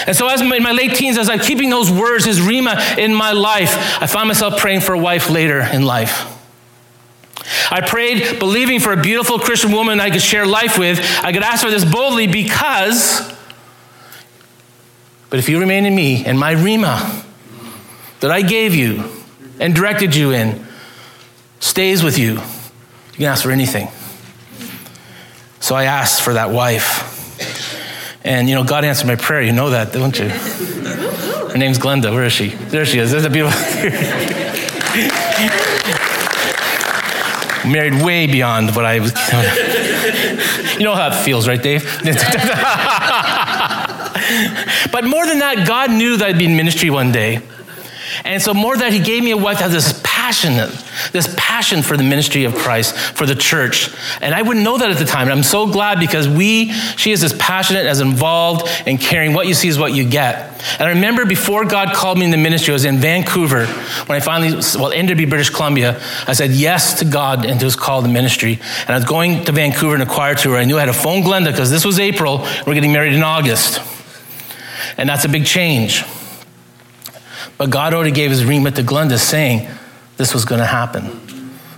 And 0.06 0.16
so, 0.16 0.28
as 0.28 0.40
in 0.40 0.48
my 0.48 0.72
late 0.72 0.94
teens, 0.94 1.18
as 1.18 1.30
I'm 1.30 1.38
keeping 1.38 1.70
those 1.70 1.90
words, 1.90 2.26
as 2.26 2.40
Rhema 2.40 2.98
in 2.98 3.14
my 3.14 3.32
life, 3.32 4.02
I 4.02 4.06
find 4.06 4.26
myself 4.26 4.58
praying 4.58 4.80
for 4.80 4.92
a 4.92 4.98
wife 4.98 5.30
later 5.30 5.60
in 5.60 5.84
life. 5.84 6.34
I 7.70 7.80
prayed 7.80 8.38
believing 8.38 8.80
for 8.80 8.92
a 8.92 9.00
beautiful 9.00 9.38
Christian 9.38 9.72
woman 9.72 10.00
I 10.00 10.10
could 10.10 10.22
share 10.22 10.46
life 10.46 10.78
with. 10.78 10.98
I 11.22 11.32
could 11.32 11.42
ask 11.42 11.64
for 11.64 11.70
this 11.70 11.84
boldly 11.84 12.26
because, 12.26 13.32
but 15.30 15.38
if 15.38 15.48
you 15.48 15.60
remain 15.60 15.86
in 15.86 15.94
me 15.94 16.24
and 16.24 16.38
my 16.38 16.54
Rhema 16.54 17.24
that 18.20 18.30
I 18.30 18.42
gave 18.42 18.74
you 18.74 19.04
and 19.60 19.74
directed 19.74 20.14
you 20.14 20.32
in 20.32 20.66
stays 21.60 22.02
with 22.02 22.18
you, 22.18 22.40
you 23.18 23.24
can 23.24 23.32
ask 23.32 23.42
for 23.42 23.50
anything. 23.50 23.88
So 25.58 25.74
I 25.74 25.84
asked 25.84 26.22
for 26.22 26.34
that 26.34 26.50
wife. 26.50 27.04
And 28.24 28.48
you 28.48 28.54
know, 28.54 28.62
God 28.62 28.84
answered 28.84 29.08
my 29.08 29.16
prayer. 29.16 29.42
You 29.42 29.50
know 29.50 29.70
that, 29.70 29.92
don't 29.92 30.16
you? 30.16 30.28
Her 30.28 31.58
name's 31.58 31.80
Glenda. 31.80 32.12
Where 32.12 32.22
is 32.22 32.32
she? 32.32 32.50
There 32.50 32.86
she 32.86 33.00
is. 33.00 33.10
There's 33.10 33.24
a 33.24 33.30
beautiful. 33.30 33.58
Married 37.68 38.04
way 38.04 38.28
beyond 38.28 38.76
what 38.76 38.84
I 38.84 39.00
was. 39.00 39.12
You 40.78 40.84
know 40.84 40.94
how 40.94 41.08
it 41.08 41.24
feels, 41.24 41.48
right, 41.48 41.60
Dave? 41.60 41.82
but 44.92 45.04
more 45.04 45.26
than 45.26 45.40
that, 45.40 45.64
God 45.66 45.90
knew 45.90 46.16
that 46.18 46.28
I'd 46.28 46.38
be 46.38 46.44
in 46.44 46.56
ministry 46.56 46.88
one 46.88 47.10
day. 47.10 47.40
And 48.24 48.40
so, 48.40 48.54
more 48.54 48.76
than 48.76 48.90
that 48.90 48.92
He 48.92 49.00
gave 49.00 49.24
me 49.24 49.32
a 49.32 49.36
wife 49.36 49.58
that 49.58 49.70
has 49.70 49.72
this 49.72 50.00
passionate, 50.28 50.70
this 51.12 51.34
passion 51.38 51.80
for 51.80 51.96
the 51.96 52.02
ministry 52.02 52.44
of 52.44 52.54
Christ, 52.54 52.94
for 52.94 53.24
the 53.24 53.34
church. 53.34 53.88
And 54.20 54.34
I 54.34 54.42
wouldn't 54.42 54.62
know 54.62 54.76
that 54.76 54.90
at 54.90 54.98
the 54.98 55.06
time. 55.06 55.22
And 55.22 55.32
I'm 55.32 55.42
so 55.42 55.66
glad 55.66 55.98
because 55.98 56.28
we, 56.28 56.70
she 56.98 57.12
is 57.12 57.24
as 57.24 57.32
passionate, 57.32 57.86
as 57.86 58.00
involved, 58.00 58.68
and 58.86 59.00
caring. 59.00 59.32
What 59.32 59.46
you 59.46 59.54
see 59.54 59.68
is 59.68 59.78
what 59.78 59.94
you 59.94 60.06
get. 60.06 60.62
And 60.78 60.82
I 60.82 60.90
remember 60.90 61.24
before 61.24 61.64
God 61.64 61.94
called 61.94 62.18
me 62.18 62.26
in 62.26 62.30
the 62.30 62.36
ministry, 62.36 62.72
I 62.72 62.74
was 62.74 62.84
in 62.84 62.98
Vancouver 62.98 63.64
when 63.64 64.16
I 64.16 64.20
finally, 64.20 64.52
well, 64.78 64.92
Enderby, 64.92 65.24
British 65.24 65.48
Columbia. 65.48 65.98
I 66.26 66.34
said 66.34 66.50
yes 66.50 66.98
to 66.98 67.06
God 67.06 67.46
and 67.46 67.58
to 67.60 67.64
his 67.64 67.74
call 67.74 68.02
to 68.02 68.08
ministry. 68.08 68.60
And 68.80 68.90
I 68.90 68.96
was 68.96 69.06
going 69.06 69.46
to 69.46 69.52
Vancouver 69.52 69.94
in 69.94 70.02
a 70.02 70.06
choir 70.06 70.34
tour. 70.34 70.58
I 70.58 70.66
knew 70.66 70.76
I 70.76 70.80
had 70.80 70.86
to 70.86 70.92
phone 70.92 71.22
Glenda 71.22 71.52
because 71.52 71.70
this 71.70 71.86
was 71.86 71.98
April. 71.98 72.46
We're 72.66 72.74
getting 72.74 72.92
married 72.92 73.14
in 73.14 73.22
August. 73.22 73.80
And 74.98 75.08
that's 75.08 75.24
a 75.24 75.28
big 75.30 75.46
change. 75.46 76.04
But 77.56 77.70
God 77.70 77.94
already 77.94 78.10
gave 78.10 78.30
his 78.30 78.42
Rhema 78.42 78.74
to 78.74 78.82
Glenda 78.82 79.18
saying 79.18 79.68
this 80.18 80.34
was 80.34 80.44
going 80.44 80.60
to 80.60 80.66
happen. 80.66 81.20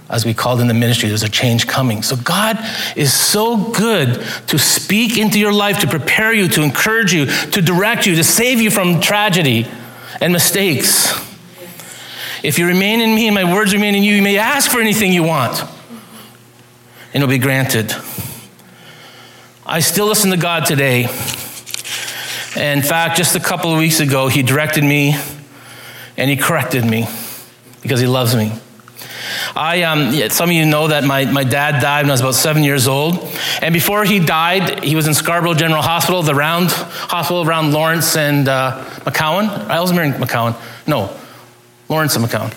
As 0.09 0.27
we 0.27 0.35
called 0.35 0.61
in 0.61 0.67
the 0.67 0.75
ministry, 0.75 1.09
there's 1.09 1.23
a 1.23 1.29
change 1.29 1.69
coming. 1.69 2.03
So 2.03 2.17
God 2.17 2.59
is 2.97 3.13
so 3.13 3.71
good 3.71 4.21
to 4.49 4.59
speak 4.59 5.17
into 5.17 5.39
your 5.39 5.53
life, 5.53 5.79
to 5.81 5.87
prepare 5.87 6.33
you, 6.33 6.49
to 6.49 6.63
encourage 6.63 7.13
you, 7.13 7.27
to 7.27 7.63
direct 7.63 8.07
you, 8.07 8.17
to 8.17 8.25
save 8.25 8.61
you 8.61 8.73
from 8.73 9.01
tragedy 9.01 9.69
and 10.21 10.33
mistakes. 10.33 11.13
If 12.43 12.59
you 12.59 12.67
remain 12.67 13.01
in 13.01 13.15
me 13.15 13.29
and 13.29 13.35
my 13.37 13.55
words 13.55 13.73
remain 13.73 13.95
in 13.95 14.03
you, 14.03 14.17
you 14.17 14.23
may 14.23 14.37
ask 14.37 14.69
for 14.69 14.81
anything 14.81 15.13
you 15.13 15.23
want, 15.23 15.61
and 15.61 17.23
it'll 17.23 17.29
be 17.29 17.39
granted. 17.39 17.95
I 19.65 19.79
still 19.79 20.07
listen 20.07 20.31
to 20.33 20.37
God 20.37 20.67
today. 20.67 21.03
In 22.57 22.83
fact, 22.83 23.17
just 23.17 23.37
a 23.37 23.41
couple 23.41 23.71
of 23.73 23.79
weeks 23.79 24.01
ago, 24.01 24.27
He 24.27 24.43
directed 24.43 24.83
me 24.83 25.17
and 26.17 26.29
he 26.29 26.37
corrected 26.37 26.85
me 26.85 27.07
because 27.83 28.01
he 28.01 28.07
loves 28.07 28.35
me. 28.35 28.53
I, 29.57 29.83
um, 29.83 30.13
some 30.31 30.51
of 30.51 30.55
you 30.55 30.67
know 30.67 30.89
that 30.89 31.05
my, 31.05 31.25
my 31.25 31.45
dad 31.45 31.81
died 31.81 32.03
when 32.03 32.11
I 32.11 32.15
was 32.15 32.21
about 32.21 32.35
seven 32.35 32.63
years 32.63 32.87
old. 32.87 33.19
And 33.63 33.73
before 33.73 34.05
he 34.05 34.19
died, 34.19 34.85
he 34.85 34.95
was 34.95 35.07
in 35.07 35.15
Scarborough 35.15 35.55
General 35.55 35.83
Hospital, 35.83 36.23
the 36.23 36.35
round 36.35 36.71
hospital 36.71 37.43
around 37.43 37.73
Lawrence 37.73 38.17
and 38.17 38.49
uh, 38.49 38.85
McCowan. 39.01 39.49
I 39.69 39.81
was 39.81 39.93
marrying 39.93 40.15
McCowan. 40.15 40.57
No, 40.87 41.15
Lawrence 41.89 42.17
and 42.17 42.25
McCowan. 42.25 42.53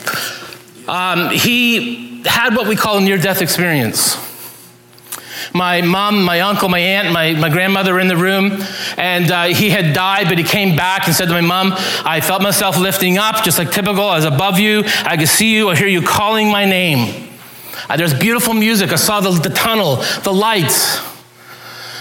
Um, 0.87 1.29
he 1.29 2.23
had 2.23 2.55
what 2.55 2.67
we 2.67 2.75
call 2.75 2.97
a 2.97 3.01
near 3.01 3.17
death 3.17 3.41
experience. 3.41 4.15
My 5.53 5.81
mom, 5.81 6.23
my 6.23 6.41
uncle, 6.41 6.69
my 6.69 6.79
aunt, 6.79 7.11
my, 7.11 7.33
my 7.33 7.49
grandmother 7.49 7.93
were 7.93 7.99
in 7.99 8.07
the 8.07 8.17
room, 8.17 8.51
and 8.97 9.31
uh, 9.31 9.43
he 9.45 9.69
had 9.69 9.93
died, 9.93 10.27
but 10.27 10.37
he 10.37 10.43
came 10.43 10.75
back 10.75 11.07
and 11.07 11.15
said 11.15 11.27
to 11.27 11.33
my 11.33 11.41
mom, 11.41 11.73
I 12.05 12.21
felt 12.21 12.41
myself 12.41 12.77
lifting 12.77 13.17
up, 13.17 13.43
just 13.43 13.57
like 13.57 13.71
typical. 13.71 14.03
I 14.03 14.15
was 14.15 14.25
above 14.25 14.59
you. 14.59 14.83
I 14.85 15.17
could 15.17 15.29
see 15.29 15.55
you. 15.55 15.69
I 15.69 15.75
hear 15.75 15.87
you 15.87 16.01
calling 16.01 16.49
my 16.49 16.65
name. 16.65 17.29
Uh, 17.89 17.97
there's 17.97 18.13
beautiful 18.13 18.53
music. 18.53 18.91
I 18.91 18.95
saw 18.95 19.19
the, 19.19 19.31
the 19.31 19.53
tunnel, 19.53 19.97
the 20.23 20.33
lights. 20.33 21.01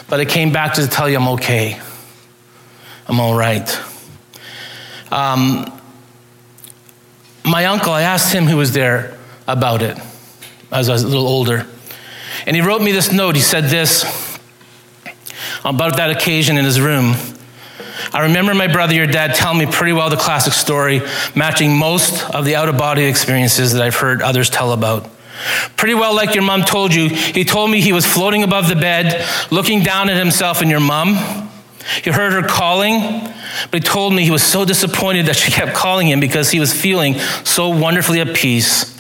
But 0.09 0.21
I 0.21 0.25
came 0.25 0.53
back 0.53 0.75
to 0.75 0.87
tell 0.87 1.09
you 1.09 1.17
I'm 1.17 1.29
okay. 1.29 1.81
I'm 3.07 3.19
all 3.19 3.35
right. 3.35 3.81
Um, 5.11 5.81
my 7.45 7.67
uncle, 7.67 7.93
I 7.93 8.03
asked 8.03 8.33
him 8.33 8.45
who 8.45 8.57
was 8.57 8.73
there 8.73 9.19
about 9.49 9.83
it 9.83 9.99
as 10.71 10.89
I 10.89 10.93
was 10.93 11.03
a 11.03 11.09
little 11.09 11.27
older. 11.27 11.67
And 12.47 12.57
he 12.57 12.63
wrote 12.63 12.83
me 12.83 12.93
this 12.93 13.13
note. 13.13 13.37
He 13.37 13.43
said 13.43 13.65
this 13.65 14.05
about 15.65 15.97
that 15.97 16.11
occasion 16.11 16.57
in 16.57 16.65
his 16.65 16.81
room. 16.81 17.15
I 18.13 18.23
remember 18.23 18.55
my 18.55 18.67
brother, 18.67 18.95
your 18.95 19.07
dad, 19.07 19.35
telling 19.35 19.59
me 19.59 19.67
pretty 19.67 19.93
well 19.93 20.11
the 20.11 20.17
classic 20.17 20.53
story, 20.53 21.03
matching 21.35 21.77
most 21.77 22.29
of 22.35 22.45
the 22.45 22.57
out 22.57 22.69
of 22.69 22.77
body 22.77 23.05
experiences 23.05 23.73
that 23.73 23.83
I've 23.83 23.95
heard 23.95 24.23
others 24.23 24.51
tell 24.51 24.73
about. 24.73 25.09
Pretty 25.77 25.95
well, 25.95 26.15
like 26.15 26.35
your 26.35 26.45
mom 26.45 26.63
told 26.63 26.95
you, 26.95 27.09
he 27.09 27.45
told 27.45 27.71
me 27.71 27.81
he 27.81 27.93
was 27.93 28.07
floating 28.07 28.43
above 28.43 28.69
the 28.69 28.77
bed, 28.77 29.27
looking 29.51 29.83
down 29.83 30.09
at 30.09 30.17
himself 30.17 30.61
and 30.61 30.71
your 30.71 30.81
mom. 30.81 31.49
He 32.03 32.11
heard 32.11 32.33
her 32.33 32.47
calling, 32.47 33.01
but 33.71 33.75
he 33.75 33.81
told 33.81 34.15
me 34.15 34.25
he 34.25 34.31
was 34.31 34.43
so 34.43 34.65
disappointed 34.65 35.27
that 35.27 35.37
she 35.37 35.51
kept 35.51 35.75
calling 35.75 36.09
him 36.09 36.21
because 36.21 36.51
he 36.51 36.61
was 36.61 36.73
feeling 36.73 37.19
so 37.45 37.71
wonderfully 37.71 38.21
at 38.21 38.35
peace 38.35 38.97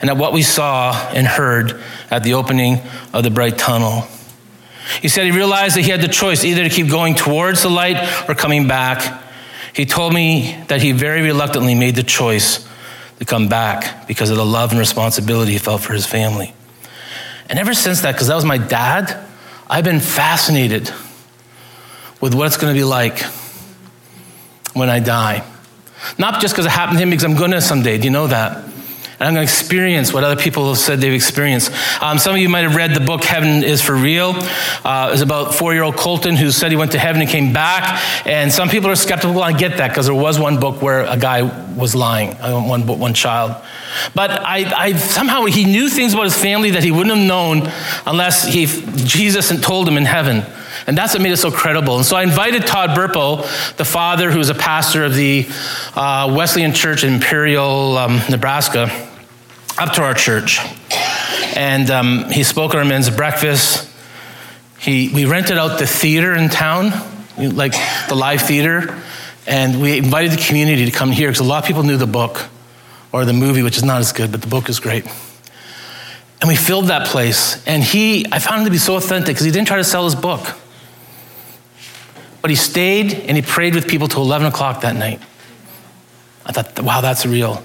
and 0.00 0.08
at 0.08 0.16
what 0.16 0.32
we 0.32 0.42
saw 0.42 0.92
and 1.12 1.26
heard 1.26 1.82
at 2.10 2.22
the 2.22 2.34
opening 2.34 2.78
of 3.12 3.22
the 3.24 3.30
bright 3.30 3.58
tunnel. 3.58 4.06
He 5.00 5.08
said 5.08 5.24
he 5.24 5.32
realized 5.32 5.76
that 5.76 5.82
he 5.82 5.90
had 5.90 6.00
the 6.00 6.08
choice 6.08 6.44
either 6.44 6.62
to 6.62 6.70
keep 6.70 6.88
going 6.88 7.14
towards 7.14 7.62
the 7.62 7.68
light 7.68 8.28
or 8.28 8.34
coming 8.34 8.68
back. 8.68 9.24
He 9.74 9.84
told 9.84 10.14
me 10.14 10.56
that 10.68 10.80
he 10.80 10.92
very 10.92 11.22
reluctantly 11.22 11.74
made 11.74 11.96
the 11.96 12.02
choice 12.02 12.66
to 13.18 13.24
come 13.24 13.48
back 13.48 14.06
because 14.06 14.30
of 14.30 14.36
the 14.36 14.46
love 14.46 14.70
and 14.70 14.78
responsibility 14.78 15.52
he 15.52 15.58
felt 15.58 15.82
for 15.82 15.92
his 15.92 16.06
family. 16.06 16.54
And 17.48 17.58
ever 17.58 17.74
since 17.74 18.02
that, 18.02 18.12
because 18.12 18.28
that 18.28 18.34
was 18.34 18.44
my 18.44 18.58
dad, 18.58 19.24
I've 19.68 19.84
been 19.84 20.00
fascinated 20.00 20.90
with 22.20 22.34
what 22.34 22.46
it's 22.46 22.56
going 22.56 22.74
to 22.74 22.78
be 22.78 22.84
like 22.84 23.20
when 24.74 24.88
I 24.88 25.00
die. 25.00 25.44
Not 26.18 26.40
just 26.40 26.54
because 26.54 26.66
it 26.66 26.70
happened 26.70 26.98
to 26.98 27.02
him, 27.02 27.10
because 27.10 27.24
I'm 27.24 27.36
going 27.36 27.50
to 27.50 27.60
someday. 27.60 27.98
Do 27.98 28.04
you 28.04 28.10
know 28.10 28.26
that? 28.26 28.64
And 29.18 29.28
I'm 29.28 29.34
going 29.34 29.46
to 29.46 29.50
experience 29.50 30.12
what 30.12 30.24
other 30.24 30.40
people 30.40 30.68
have 30.68 30.76
said 30.76 31.00
they've 31.00 31.12
experienced. 31.12 31.72
Um, 32.02 32.18
some 32.18 32.34
of 32.34 32.40
you 32.40 32.50
might 32.50 32.64
have 32.64 32.76
read 32.76 32.92
the 32.92 33.00
book 33.00 33.24
Heaven 33.24 33.64
is 33.64 33.80
for 33.80 33.94
Real. 33.94 34.32
Uh, 34.84 35.10
it's 35.12 35.22
about 35.22 35.54
four 35.54 35.72
year 35.72 35.84
old 35.84 35.96
Colton 35.96 36.36
who 36.36 36.50
said 36.50 36.70
he 36.70 36.76
went 36.76 36.92
to 36.92 36.98
heaven 36.98 37.22
and 37.22 37.30
came 37.30 37.52
back. 37.52 38.02
And 38.26 38.52
some 38.52 38.68
people 38.68 38.90
are 38.90 38.96
skeptical. 38.96 39.42
I 39.42 39.52
get 39.52 39.78
that 39.78 39.88
because 39.88 40.04
there 40.04 40.14
was 40.14 40.38
one 40.38 40.60
book 40.60 40.82
where 40.82 41.04
a 41.04 41.16
guy 41.16 41.42
was 41.74 41.94
lying, 41.94 42.34
uh, 42.34 42.60
one, 42.60 42.86
one 42.86 43.14
child. 43.14 43.56
But 44.14 44.30
I, 44.30 44.70
I, 44.76 44.92
somehow 44.92 45.46
he 45.46 45.64
knew 45.64 45.88
things 45.88 46.12
about 46.12 46.24
his 46.24 46.36
family 46.36 46.72
that 46.72 46.84
he 46.84 46.90
wouldn't 46.90 47.16
have 47.16 47.26
known 47.26 47.72
unless 48.04 48.46
he, 48.46 48.66
Jesus 48.66 49.48
had 49.48 49.62
told 49.62 49.88
him 49.88 49.96
in 49.96 50.04
heaven. 50.04 50.44
And 50.86 50.96
that's 50.96 51.14
what 51.14 51.22
made 51.22 51.32
it 51.32 51.36
so 51.38 51.50
credible. 51.50 51.96
And 51.96 52.04
so 52.04 52.16
I 52.16 52.22
invited 52.22 52.66
Todd 52.66 52.90
Burpo, 52.90 53.42
the 53.76 53.84
father 53.84 54.30
who 54.30 54.38
was 54.38 54.50
a 54.50 54.54
pastor 54.54 55.04
of 55.04 55.14
the 55.14 55.46
uh, 55.94 56.32
Wesleyan 56.36 56.72
Church 56.72 57.04
in 57.04 57.14
Imperial, 57.14 57.98
um, 57.98 58.20
Nebraska, 58.30 58.90
up 59.78 59.92
to 59.94 60.02
our 60.02 60.14
church. 60.14 60.58
And 61.56 61.90
um, 61.90 62.30
he 62.30 62.42
spoke 62.42 62.74
at 62.74 62.78
our 62.78 62.84
men's 62.84 63.10
breakfast. 63.10 63.90
He, 64.78 65.10
we 65.12 65.24
rented 65.24 65.58
out 65.58 65.78
the 65.78 65.86
theater 65.86 66.34
in 66.34 66.48
town, 66.48 66.92
like 67.38 67.74
the 68.08 68.14
live 68.14 68.42
theater, 68.42 69.02
and 69.46 69.80
we 69.80 69.98
invited 69.98 70.32
the 70.32 70.42
community 70.42 70.84
to 70.84 70.90
come 70.90 71.10
here 71.10 71.28
because 71.28 71.40
a 71.40 71.48
lot 71.48 71.62
of 71.62 71.66
people 71.66 71.82
knew 71.82 71.96
the 71.96 72.06
book 72.06 72.48
or 73.12 73.24
the 73.24 73.32
movie, 73.32 73.62
which 73.62 73.76
is 73.76 73.84
not 73.84 74.00
as 74.00 74.12
good, 74.12 74.32
but 74.32 74.42
the 74.42 74.48
book 74.48 74.68
is 74.68 74.80
great. 74.80 75.06
And 76.40 76.48
we 76.48 76.56
filled 76.56 76.86
that 76.86 77.06
place. 77.08 77.64
And 77.66 77.82
he, 77.82 78.26
I 78.30 78.38
found 78.38 78.60
him 78.60 78.64
to 78.66 78.70
be 78.70 78.78
so 78.78 78.96
authentic 78.96 79.34
because 79.34 79.44
he 79.44 79.50
didn't 79.50 79.68
try 79.68 79.78
to 79.78 79.84
sell 79.84 80.04
his 80.04 80.14
book. 80.14 80.56
But 82.46 82.50
he 82.50 82.54
stayed 82.54 83.12
and 83.12 83.36
he 83.36 83.42
prayed 83.42 83.74
with 83.74 83.88
people 83.88 84.06
till 84.06 84.22
11 84.22 84.46
o'clock 84.46 84.82
that 84.82 84.94
night. 84.94 85.20
I 86.44 86.52
thought, 86.52 86.80
wow, 86.80 87.00
that's 87.00 87.26
real. 87.26 87.60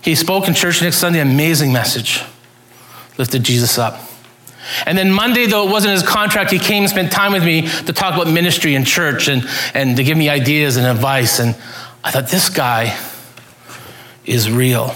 He 0.00 0.14
spoke 0.14 0.48
in 0.48 0.54
church 0.54 0.80
next 0.80 0.96
Sunday, 0.96 1.20
amazing 1.20 1.70
message. 1.70 2.22
Lifted 3.18 3.42
Jesus 3.42 3.76
up. 3.76 4.00
And 4.86 4.96
then 4.96 5.12
Monday, 5.12 5.44
though 5.44 5.68
it 5.68 5.70
wasn't 5.70 5.92
his 5.92 6.02
contract, 6.02 6.50
he 6.50 6.58
came 6.58 6.84
and 6.84 6.90
spent 6.90 7.12
time 7.12 7.32
with 7.32 7.44
me 7.44 7.68
to 7.84 7.92
talk 7.92 8.14
about 8.14 8.32
ministry 8.32 8.74
and 8.74 8.86
church 8.86 9.28
and, 9.28 9.46
and 9.74 9.98
to 9.98 10.02
give 10.02 10.16
me 10.16 10.30
ideas 10.30 10.78
and 10.78 10.86
advice. 10.86 11.38
And 11.38 11.54
I 12.02 12.12
thought, 12.12 12.28
this 12.28 12.48
guy 12.48 12.98
is 14.24 14.50
real. 14.50 14.94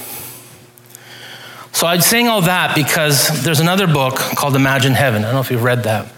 So 1.73 1.87
I'm 1.87 2.01
saying 2.01 2.29
all 2.29 2.41
that 2.41 2.75
because 2.75 3.45
there's 3.45 3.61
another 3.61 3.87
book 3.87 4.15
called 4.15 4.57
Imagine 4.57 4.95
Heaven. 4.95 5.25
I 5.25 5.27
don't 5.27 5.35
know 5.35 5.41
if 5.41 5.51
you've 5.51 5.63
read 5.63 5.83
that 5.83 6.11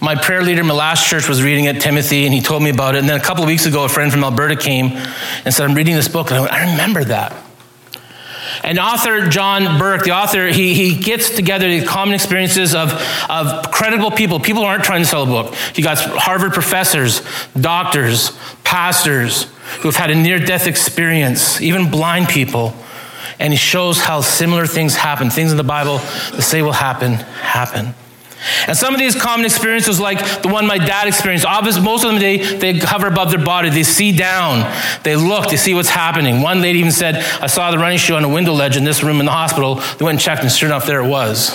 my 0.00 0.14
prayer 0.14 0.42
leader 0.42 0.60
in 0.60 0.66
my 0.66 0.74
last 0.74 1.06
church 1.08 1.28
was 1.28 1.42
reading 1.42 1.66
it, 1.66 1.80
Timothy, 1.80 2.24
and 2.24 2.32
he 2.32 2.40
told 2.40 2.62
me 2.62 2.70
about 2.70 2.94
it. 2.94 2.98
And 2.98 3.08
then 3.08 3.20
a 3.20 3.22
couple 3.22 3.42
of 3.42 3.48
weeks 3.48 3.66
ago, 3.66 3.84
a 3.84 3.88
friend 3.88 4.10
from 4.10 4.24
Alberta 4.24 4.56
came 4.56 4.92
and 5.44 5.52
said, 5.52 5.68
I'm 5.68 5.74
reading 5.74 5.94
this 5.94 6.08
book. 6.08 6.30
And 6.30 6.38
I, 6.38 6.40
went, 6.40 6.52
I 6.52 6.70
remember 6.70 7.04
that. 7.04 7.36
And 8.64 8.78
author 8.78 9.26
John 9.28 9.78
Burke, 9.78 10.04
the 10.04 10.12
author, 10.12 10.48
he, 10.48 10.74
he 10.74 10.96
gets 10.96 11.30
together 11.30 11.68
the 11.68 11.84
common 11.86 12.14
experiences 12.14 12.74
of, 12.74 12.92
of 13.28 13.70
credible 13.70 14.10
people, 14.10 14.40
people 14.40 14.62
who 14.62 14.68
aren't 14.68 14.84
trying 14.84 15.02
to 15.02 15.06
sell 15.06 15.22
a 15.22 15.26
book. 15.26 15.54
He 15.74 15.82
got 15.82 15.98
Harvard 15.98 16.52
professors, 16.52 17.22
doctors, 17.58 18.32
pastors 18.64 19.44
who 19.80 19.88
have 19.88 19.96
had 19.96 20.10
a 20.10 20.14
near 20.14 20.38
death 20.38 20.66
experience, 20.66 21.60
even 21.60 21.90
blind 21.90 22.28
people. 22.28 22.74
And 23.38 23.52
he 23.52 23.56
shows 23.56 24.00
how 24.00 24.20
similar 24.20 24.66
things 24.66 24.96
happen. 24.96 25.30
Things 25.30 25.50
in 25.50 25.56
the 25.56 25.64
Bible 25.64 25.98
that 25.98 26.42
say 26.42 26.60
will 26.60 26.72
happen, 26.72 27.14
happen. 27.14 27.94
And 28.66 28.76
some 28.76 28.94
of 28.94 29.00
these 29.00 29.14
common 29.14 29.44
experiences, 29.44 30.00
like 30.00 30.42
the 30.42 30.48
one 30.48 30.66
my 30.66 30.78
dad 30.78 31.06
experienced, 31.06 31.44
obviously, 31.44 31.82
most 31.82 32.04
of 32.04 32.10
them, 32.10 32.20
they, 32.20 32.38
they 32.38 32.78
hover 32.78 33.06
above 33.06 33.30
their 33.30 33.44
body. 33.44 33.68
They 33.68 33.82
see 33.82 34.16
down. 34.16 34.70
They 35.02 35.16
look. 35.16 35.50
They 35.50 35.56
see 35.56 35.74
what's 35.74 35.90
happening. 35.90 36.40
One 36.40 36.62
lady 36.62 36.78
even 36.78 36.92
said, 36.92 37.16
I 37.42 37.46
saw 37.46 37.70
the 37.70 37.78
running 37.78 37.98
shoe 37.98 38.14
on 38.14 38.24
a 38.24 38.28
window 38.28 38.52
ledge 38.52 38.76
in 38.76 38.84
this 38.84 39.02
room 39.02 39.20
in 39.20 39.26
the 39.26 39.32
hospital. 39.32 39.74
They 39.76 40.04
went 40.04 40.16
and 40.16 40.20
checked, 40.20 40.42
and 40.42 40.50
sure 40.50 40.68
enough, 40.68 40.86
there 40.86 41.00
it 41.00 41.08
was. 41.08 41.54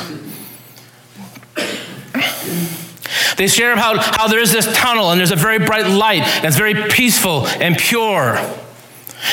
They 3.38 3.48
share 3.48 3.76
how, 3.76 4.00
how 4.00 4.28
there 4.28 4.40
is 4.40 4.52
this 4.52 4.72
tunnel, 4.78 5.12
and 5.12 5.20
there's 5.20 5.32
a 5.32 5.36
very 5.36 5.60
bright 5.60 5.88
light, 5.88 6.22
and 6.22 6.46
it's 6.46 6.58
very 6.58 6.90
peaceful 6.90 7.48
and 7.48 7.78
pure. 7.78 8.38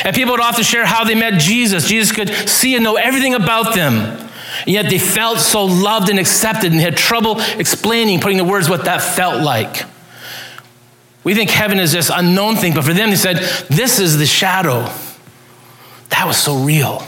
And 0.05 0.15
people 0.17 0.33
would 0.33 0.41
often 0.41 0.65
share 0.65 0.87
how 0.87 1.05
they 1.05 1.15
met 1.15 1.39
Jesus. 1.39 1.87
Jesus 1.87 2.15
could 2.15 2.31
see 2.49 2.75
and 2.75 2.83
know 2.83 2.97
everything 2.97 3.35
about 3.35 3.75
them. 3.75 4.31
And 4.61 4.69
yet 4.69 4.89
they 4.89 4.99
felt 4.99 5.39
so 5.39 5.65
loved 5.65 6.09
and 6.09 6.19
accepted 6.19 6.73
and 6.73 6.81
had 6.81 6.97
trouble 6.97 7.41
explaining, 7.59 8.21
putting 8.21 8.39
the 8.39 8.45
words 8.45 8.69
what 8.69 8.85
that 8.85 9.03
felt 9.03 9.43
like. 9.43 9.85
We 11.25 11.35
think 11.35 11.51
heaven 11.51 11.79
is 11.79 11.93
this 11.93 12.11
unknown 12.13 12.57
thing, 12.57 12.75
but 12.75 12.85
for 12.85 12.93
them, 12.93 13.11
they 13.11 13.17
said, 13.17 13.37
This 13.69 13.99
is 14.01 14.19
the 14.19 14.27
shadow. 14.27 14.91
That 16.09 16.27
was 16.27 16.37
so 16.37 16.57
real. 16.59 17.07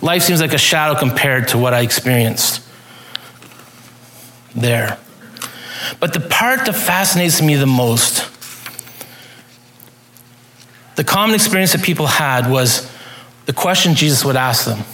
Life 0.00 0.22
seems 0.22 0.40
like 0.40 0.52
a 0.52 0.58
shadow 0.58 0.98
compared 0.98 1.48
to 1.48 1.58
what 1.58 1.74
I 1.74 1.80
experienced 1.80 2.62
there. 4.54 4.98
But 6.00 6.12
the 6.12 6.20
part 6.20 6.66
that 6.66 6.74
fascinates 6.74 7.42
me 7.42 7.56
the 7.56 7.66
most, 7.66 8.28
the 10.96 11.04
common 11.04 11.34
experience 11.34 11.72
that 11.72 11.82
people 11.82 12.06
had 12.06 12.50
was 12.50 12.88
the 13.48 13.54
question 13.54 13.94
Jesus 13.94 14.26
would 14.26 14.36
ask 14.36 14.66
them. 14.66 14.84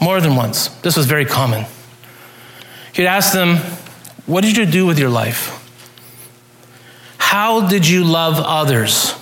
More 0.00 0.18
than 0.18 0.34
once. 0.34 0.68
This 0.80 0.96
was 0.96 1.04
very 1.04 1.26
common. 1.26 1.66
He'd 2.94 3.04
ask 3.04 3.34
them, 3.34 3.58
What 4.24 4.42
did 4.42 4.56
you 4.56 4.64
do 4.64 4.86
with 4.86 4.98
your 4.98 5.10
life? 5.10 5.58
How 7.18 7.68
did 7.68 7.86
you 7.86 8.04
love 8.04 8.36
others? 8.38 9.14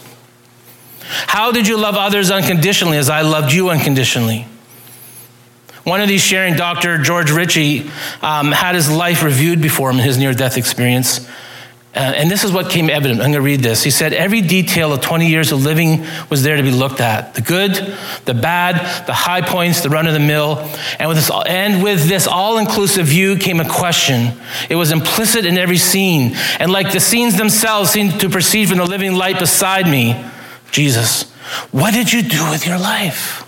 How 1.00 1.50
did 1.50 1.66
you 1.66 1.76
love 1.76 1.96
others 1.96 2.30
unconditionally 2.30 2.98
as 2.98 3.10
I 3.10 3.22
loved 3.22 3.52
you 3.52 3.70
unconditionally? 3.70 4.46
One 5.82 6.00
of 6.00 6.06
these 6.06 6.22
sharing, 6.22 6.54
Dr. 6.54 6.98
George 6.98 7.32
Ritchie, 7.32 7.90
um, 8.22 8.52
had 8.52 8.76
his 8.76 8.88
life 8.88 9.24
reviewed 9.24 9.60
before 9.60 9.90
him 9.90 9.98
in 9.98 10.04
his 10.04 10.18
near 10.18 10.32
death 10.32 10.56
experience. 10.56 11.28
Uh, 11.98 12.12
and 12.14 12.30
this 12.30 12.44
is 12.44 12.52
what 12.52 12.70
came 12.70 12.88
evident. 12.88 13.18
I'm 13.18 13.32
going 13.32 13.32
to 13.32 13.40
read 13.40 13.58
this. 13.58 13.82
He 13.82 13.90
said, 13.90 14.12
Every 14.12 14.40
detail 14.40 14.92
of 14.92 15.00
20 15.00 15.26
years 15.26 15.50
of 15.50 15.64
living 15.64 16.06
was 16.30 16.44
there 16.44 16.56
to 16.56 16.62
be 16.62 16.70
looked 16.70 17.00
at 17.00 17.34
the 17.34 17.40
good, 17.40 17.72
the 18.24 18.34
bad, 18.34 18.76
the 19.08 19.12
high 19.12 19.40
points, 19.40 19.80
the 19.80 19.88
run 19.88 20.06
of 20.06 20.12
the 20.12 20.20
mill. 20.20 20.58
And 21.00 21.08
with 21.08 21.16
this, 21.16 22.08
this 22.08 22.28
all 22.28 22.58
inclusive 22.58 23.08
view 23.08 23.36
came 23.36 23.58
a 23.58 23.68
question. 23.68 24.38
It 24.70 24.76
was 24.76 24.92
implicit 24.92 25.44
in 25.44 25.58
every 25.58 25.76
scene. 25.76 26.36
And 26.60 26.70
like 26.70 26.92
the 26.92 27.00
scenes 27.00 27.36
themselves 27.36 27.90
seemed 27.90 28.20
to 28.20 28.28
proceed 28.28 28.68
from 28.68 28.78
the 28.78 28.86
living 28.86 29.14
light 29.14 29.40
beside 29.40 29.88
me, 29.88 30.24
Jesus, 30.70 31.24
what 31.72 31.94
did 31.94 32.12
you 32.12 32.22
do 32.22 32.48
with 32.48 32.64
your 32.64 32.78
life? 32.78 33.44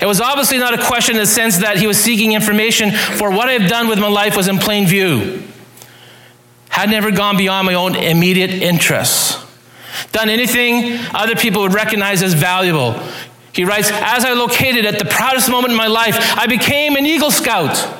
It 0.00 0.06
was 0.06 0.20
obviously 0.20 0.58
not 0.58 0.72
a 0.72 0.84
question 0.84 1.16
in 1.16 1.20
the 1.20 1.26
sense 1.26 1.58
that 1.58 1.78
he 1.78 1.88
was 1.88 1.98
seeking 1.98 2.32
information, 2.32 2.92
for 2.92 3.28
what 3.28 3.48
I've 3.48 3.68
done 3.68 3.88
with 3.88 3.98
my 3.98 4.08
life 4.08 4.36
was 4.36 4.46
in 4.46 4.58
plain 4.58 4.86
view 4.86 5.42
had 6.78 6.90
never 6.90 7.10
gone 7.10 7.36
beyond 7.36 7.66
my 7.66 7.74
own 7.74 7.96
immediate 7.96 8.50
interests, 8.50 9.44
done 10.12 10.28
anything 10.28 10.98
other 11.14 11.34
people 11.34 11.62
would 11.62 11.74
recognize 11.74 12.22
as 12.22 12.34
valuable. 12.34 12.94
He 13.52 13.64
writes, 13.64 13.90
As 13.90 14.24
I 14.24 14.34
located 14.34 14.84
at 14.84 14.98
the 14.98 15.04
proudest 15.04 15.50
moment 15.50 15.72
in 15.72 15.76
my 15.76 15.88
life, 15.88 16.16
I 16.38 16.46
became 16.46 16.94
an 16.94 17.04
Eagle 17.04 17.30
Scout. 17.30 17.96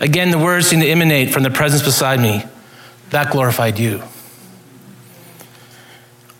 Again, 0.00 0.30
the 0.30 0.38
words 0.38 0.66
seem 0.66 0.80
to 0.80 0.86
emanate 0.86 1.32
from 1.32 1.42
the 1.42 1.50
presence 1.50 1.82
beside 1.82 2.20
me. 2.20 2.44
That 3.10 3.30
glorified 3.30 3.78
you. 3.78 4.02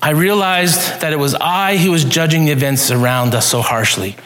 I 0.00 0.10
realized 0.10 1.00
that 1.00 1.12
it 1.12 1.18
was 1.18 1.34
I 1.34 1.76
who 1.76 1.90
was 1.90 2.04
judging 2.04 2.44
the 2.44 2.52
events 2.52 2.90
around 2.90 3.34
us 3.34 3.46
so 3.46 3.60
harshly. 3.60 4.16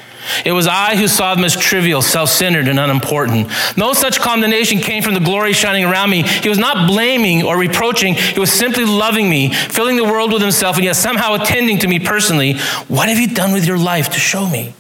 It 0.45 0.53
was 0.53 0.67
I 0.67 0.97
who 0.97 1.09
saw 1.09 1.35
them 1.35 1.45
as 1.45 1.57
trivial, 1.57 2.03
self 2.03 2.31
centered, 2.31 2.69
and 2.69 2.79
unimportant. 2.79 3.49
No 3.77 3.93
such 3.93 4.21
condemnation 4.21 4.79
came 4.79 5.03
from 5.03 5.15
the 5.15 5.21
glory 5.21 5.53
shining 5.53 5.85
around 5.85 6.11
me. 6.11 6.23
He 6.23 6.49
was 6.49 6.59
not 6.59 6.89
blaming 6.89 7.43
or 7.43 7.57
reproaching, 7.57 8.15
he 8.15 8.41
was 8.41 8.53
simply 8.53 8.85
loving 8.85 9.29
me, 9.29 9.53
filling 9.53 9.97
the 9.97 10.05
world 10.05 10.33
with 10.33 10.43
himself, 10.43 10.77
and 10.77 10.85
yet 10.85 10.97
somehow 10.97 11.35
attending 11.35 11.79
to 11.81 11.89
me 11.89 11.99
personally. 11.99 12.59
What 12.89 13.09
have 13.09 13.19
you 13.19 13.29
done 13.29 13.53
with 13.53 13.67
your 13.67 13.79
life 13.79 14.11
to 14.11 14.21
show 14.21 14.49
me? 14.49 14.75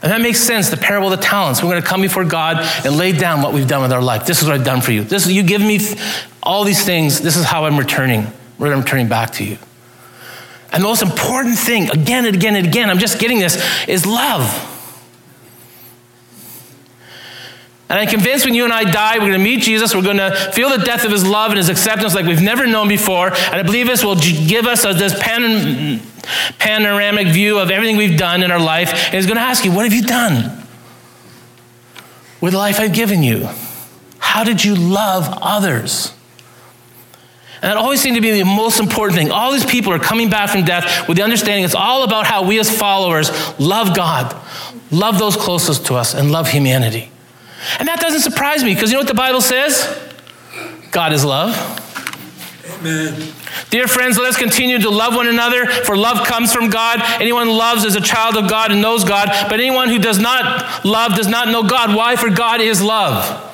And 0.00 0.12
that 0.12 0.20
makes 0.20 0.38
sense, 0.38 0.68
the 0.68 0.76
parable 0.76 1.12
of 1.12 1.18
the 1.18 1.24
talents. 1.24 1.60
We're 1.60 1.70
going 1.70 1.82
to 1.82 1.88
come 1.88 2.00
before 2.00 2.24
God 2.24 2.58
and 2.84 2.96
lay 2.96 3.10
down 3.10 3.42
what 3.42 3.52
we've 3.52 3.66
done 3.66 3.82
with 3.82 3.92
our 3.92 4.02
life. 4.02 4.26
This 4.26 4.40
is 4.40 4.46
what 4.46 4.54
I've 4.54 4.64
done 4.64 4.80
for 4.80 4.92
you. 4.92 5.02
This 5.02 5.26
is, 5.26 5.32
you 5.32 5.42
give 5.42 5.60
me 5.60 5.80
all 6.40 6.62
these 6.62 6.84
things. 6.84 7.20
This 7.20 7.36
is 7.36 7.44
how 7.44 7.64
I'm 7.64 7.76
returning. 7.76 8.28
We're 8.58 8.76
returning 8.76 9.08
back 9.08 9.32
to 9.32 9.44
you. 9.44 9.58
And 10.72 10.82
the 10.82 10.86
most 10.86 11.02
important 11.02 11.58
thing, 11.58 11.90
again 11.90 12.26
and 12.26 12.36
again 12.36 12.56
and 12.56 12.66
again, 12.66 12.90
I'm 12.90 12.98
just 12.98 13.18
getting 13.18 13.38
this, 13.38 13.56
is 13.88 14.04
love. 14.04 14.74
And 17.88 17.98
I'm 17.98 18.06
convinced 18.06 18.44
when 18.44 18.54
you 18.54 18.64
and 18.64 18.72
I 18.72 18.84
die, 18.84 19.14
we're 19.14 19.28
going 19.28 19.32
to 19.32 19.38
meet 19.38 19.62
Jesus. 19.62 19.94
We're 19.94 20.02
going 20.02 20.18
to 20.18 20.34
feel 20.52 20.68
the 20.68 20.84
depth 20.84 21.04
of 21.04 21.10
his 21.10 21.26
love 21.26 21.50
and 21.52 21.56
his 21.56 21.70
acceptance 21.70 22.14
like 22.14 22.26
we've 22.26 22.42
never 22.42 22.66
known 22.66 22.86
before. 22.86 23.28
And 23.28 23.54
I 23.54 23.62
believe 23.62 23.86
this 23.86 24.04
will 24.04 24.16
give 24.16 24.66
us 24.66 24.82
this 24.82 25.18
pan- 25.18 26.02
panoramic 26.58 27.28
view 27.28 27.58
of 27.58 27.70
everything 27.70 27.96
we've 27.96 28.18
done 28.18 28.42
in 28.42 28.50
our 28.50 28.60
life. 28.60 28.92
And 28.92 29.14
he's 29.14 29.24
going 29.24 29.36
to 29.38 29.42
ask 29.42 29.64
you, 29.64 29.72
What 29.72 29.84
have 29.84 29.94
you 29.94 30.02
done 30.02 30.66
with 32.42 32.52
the 32.52 32.58
life 32.58 32.78
I've 32.78 32.92
given 32.92 33.22
you? 33.22 33.48
How 34.18 34.44
did 34.44 34.62
you 34.62 34.74
love 34.74 35.26
others? 35.40 36.12
And 37.60 37.70
that 37.70 37.76
always 37.76 38.00
seemed 38.00 38.16
to 38.16 38.20
be 38.20 38.30
the 38.30 38.44
most 38.44 38.78
important 38.78 39.18
thing. 39.18 39.30
All 39.32 39.52
these 39.52 39.66
people 39.66 39.92
are 39.92 39.98
coming 39.98 40.30
back 40.30 40.50
from 40.50 40.64
death 40.64 41.08
with 41.08 41.16
the 41.16 41.24
understanding 41.24 41.64
it's 41.64 41.74
all 41.74 42.04
about 42.04 42.24
how 42.24 42.44
we 42.44 42.58
as 42.60 42.70
followers 42.70 43.30
love 43.58 43.96
God, 43.96 44.36
love 44.92 45.18
those 45.18 45.36
closest 45.36 45.86
to 45.86 45.94
us, 45.94 46.14
and 46.14 46.30
love 46.30 46.48
humanity. 46.48 47.10
And 47.78 47.88
that 47.88 48.00
doesn't 48.00 48.20
surprise 48.20 48.62
me 48.62 48.74
because 48.74 48.90
you 48.90 48.94
know 48.94 49.00
what 49.00 49.08
the 49.08 49.14
Bible 49.14 49.40
says? 49.40 49.98
God 50.92 51.12
is 51.12 51.24
love. 51.24 51.56
Amen. 52.78 53.32
Dear 53.70 53.88
friends, 53.88 54.16
let 54.16 54.28
us 54.28 54.36
continue 54.36 54.78
to 54.78 54.90
love 54.90 55.16
one 55.16 55.26
another, 55.26 55.66
for 55.66 55.96
love 55.96 56.24
comes 56.26 56.52
from 56.52 56.70
God. 56.70 57.00
Anyone 57.20 57.48
loves 57.48 57.84
is 57.84 57.96
a 57.96 58.00
child 58.00 58.36
of 58.36 58.48
God 58.48 58.70
and 58.70 58.80
knows 58.80 59.04
God, 59.04 59.28
but 59.50 59.58
anyone 59.58 59.88
who 59.88 59.98
does 59.98 60.18
not 60.18 60.84
love 60.84 61.16
does 61.16 61.26
not 61.26 61.48
know 61.48 61.64
God. 61.64 61.94
Why? 61.96 62.14
For 62.14 62.30
God 62.30 62.60
is 62.60 62.80
love. 62.80 63.47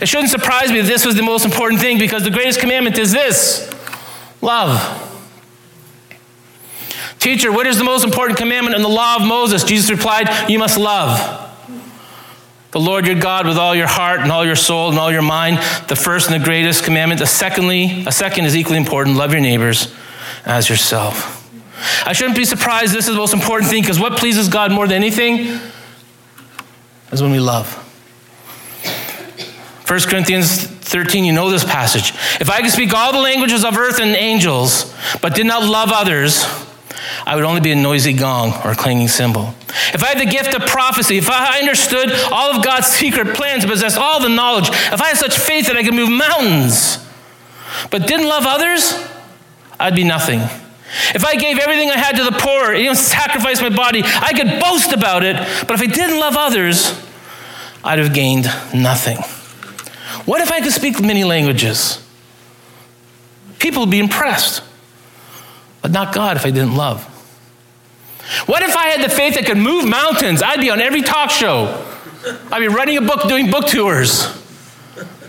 It 0.00 0.08
shouldn't 0.08 0.30
surprise 0.30 0.70
me 0.70 0.80
that 0.80 0.86
this 0.86 1.04
was 1.04 1.14
the 1.14 1.22
most 1.22 1.44
important 1.44 1.80
thing 1.80 1.98
because 1.98 2.24
the 2.24 2.30
greatest 2.30 2.60
commandment 2.60 2.98
is 2.98 3.12
this 3.12 3.70
love. 4.40 5.06
Teacher, 7.18 7.52
what 7.52 7.66
is 7.66 7.76
the 7.76 7.84
most 7.84 8.04
important 8.04 8.38
commandment 8.38 8.74
in 8.74 8.82
the 8.82 8.88
law 8.88 9.16
of 9.16 9.22
Moses? 9.22 9.62
Jesus 9.62 9.90
replied, 9.90 10.50
You 10.50 10.58
must 10.58 10.78
love 10.78 11.48
the 12.70 12.80
Lord 12.80 13.06
your 13.06 13.18
God 13.18 13.46
with 13.46 13.58
all 13.58 13.74
your 13.74 13.88
heart 13.88 14.20
and 14.20 14.30
all 14.30 14.46
your 14.46 14.56
soul 14.56 14.90
and 14.90 14.98
all 14.98 15.10
your 15.10 15.22
mind. 15.22 15.58
The 15.88 15.96
first 15.96 16.30
and 16.30 16.40
the 16.40 16.44
greatest 16.44 16.84
commandment. 16.84 17.20
The 17.20 17.26
secondly, 17.26 18.04
a 18.06 18.12
second 18.12 18.46
is 18.46 18.56
equally 18.56 18.78
important 18.78 19.16
love 19.16 19.32
your 19.32 19.40
neighbors 19.40 19.92
as 20.46 20.68
yourself. 20.68 21.36
I 22.06 22.12
shouldn't 22.12 22.36
be 22.36 22.44
surprised 22.44 22.92
this 22.94 23.08
is 23.08 23.14
the 23.14 23.20
most 23.20 23.34
important 23.34 23.70
thing 23.70 23.82
because 23.82 23.98
what 23.98 24.18
pleases 24.18 24.48
God 24.48 24.70
more 24.72 24.86
than 24.86 24.96
anything 24.96 25.60
is 27.10 27.22
when 27.22 27.32
we 27.32 27.40
love. 27.40 27.86
1 29.90 29.98
Corinthians 30.02 30.66
13, 30.66 31.24
you 31.24 31.32
know 31.32 31.50
this 31.50 31.64
passage. 31.64 32.10
If 32.40 32.48
I 32.48 32.60
could 32.60 32.70
speak 32.70 32.94
all 32.94 33.10
the 33.10 33.18
languages 33.18 33.64
of 33.64 33.76
earth 33.76 33.98
and 33.98 34.14
angels, 34.14 34.94
but 35.20 35.34
did 35.34 35.46
not 35.46 35.64
love 35.64 35.88
others, 35.92 36.46
I 37.26 37.34
would 37.34 37.44
only 37.44 37.60
be 37.60 37.72
a 37.72 37.74
noisy 37.74 38.12
gong 38.12 38.52
or 38.64 38.70
a 38.70 38.76
clanging 38.76 39.08
cymbal. 39.08 39.52
If 39.92 40.04
I 40.04 40.10
had 40.10 40.20
the 40.20 40.30
gift 40.30 40.54
of 40.54 40.64
prophecy, 40.68 41.18
if 41.18 41.28
I 41.28 41.58
understood 41.58 42.12
all 42.30 42.54
of 42.54 42.64
God's 42.64 42.86
secret 42.86 43.34
plans, 43.34 43.66
possessed 43.66 43.98
all 43.98 44.20
the 44.20 44.28
knowledge, 44.28 44.68
if 44.68 45.02
I 45.02 45.08
had 45.08 45.16
such 45.16 45.36
faith 45.36 45.66
that 45.66 45.76
I 45.76 45.82
could 45.82 45.94
move 45.94 46.08
mountains, 46.08 47.04
but 47.90 48.06
didn't 48.06 48.28
love 48.28 48.44
others, 48.46 48.94
I'd 49.80 49.96
be 49.96 50.04
nothing. 50.04 50.38
If 51.16 51.24
I 51.24 51.34
gave 51.34 51.58
everything 51.58 51.90
I 51.90 51.96
had 51.96 52.14
to 52.14 52.22
the 52.22 52.38
poor, 52.38 52.74
even 52.74 52.94
sacrificed 52.94 53.60
my 53.60 53.70
body, 53.70 54.04
I 54.04 54.34
could 54.34 54.60
boast 54.60 54.92
about 54.92 55.24
it. 55.24 55.34
But 55.66 55.72
if 55.72 55.80
I 55.80 55.86
didn't 55.86 56.20
love 56.20 56.36
others, 56.36 56.96
I'd 57.82 57.98
have 57.98 58.14
gained 58.14 58.44
nothing. 58.72 59.18
What 60.24 60.40
if 60.40 60.50
I 60.50 60.60
could 60.60 60.72
speak 60.72 61.00
many 61.00 61.24
languages? 61.24 62.04
People 63.58 63.82
would 63.82 63.90
be 63.90 63.98
impressed, 63.98 64.62
but 65.82 65.90
not 65.90 66.14
God 66.14 66.36
if 66.36 66.46
I 66.46 66.50
didn't 66.50 66.76
love. 66.76 67.04
What 68.46 68.62
if 68.62 68.76
I 68.76 68.86
had 68.88 69.02
the 69.04 69.12
faith 69.12 69.34
that 69.34 69.46
could 69.46 69.56
move 69.58 69.88
mountains? 69.88 70.42
I'd 70.42 70.60
be 70.60 70.70
on 70.70 70.80
every 70.80 71.02
talk 71.02 71.30
show. 71.30 71.84
I'd 72.52 72.60
be 72.60 72.68
writing 72.68 72.96
a 72.96 73.00
book, 73.00 73.28
doing 73.28 73.50
book 73.50 73.66
tours. 73.66 74.26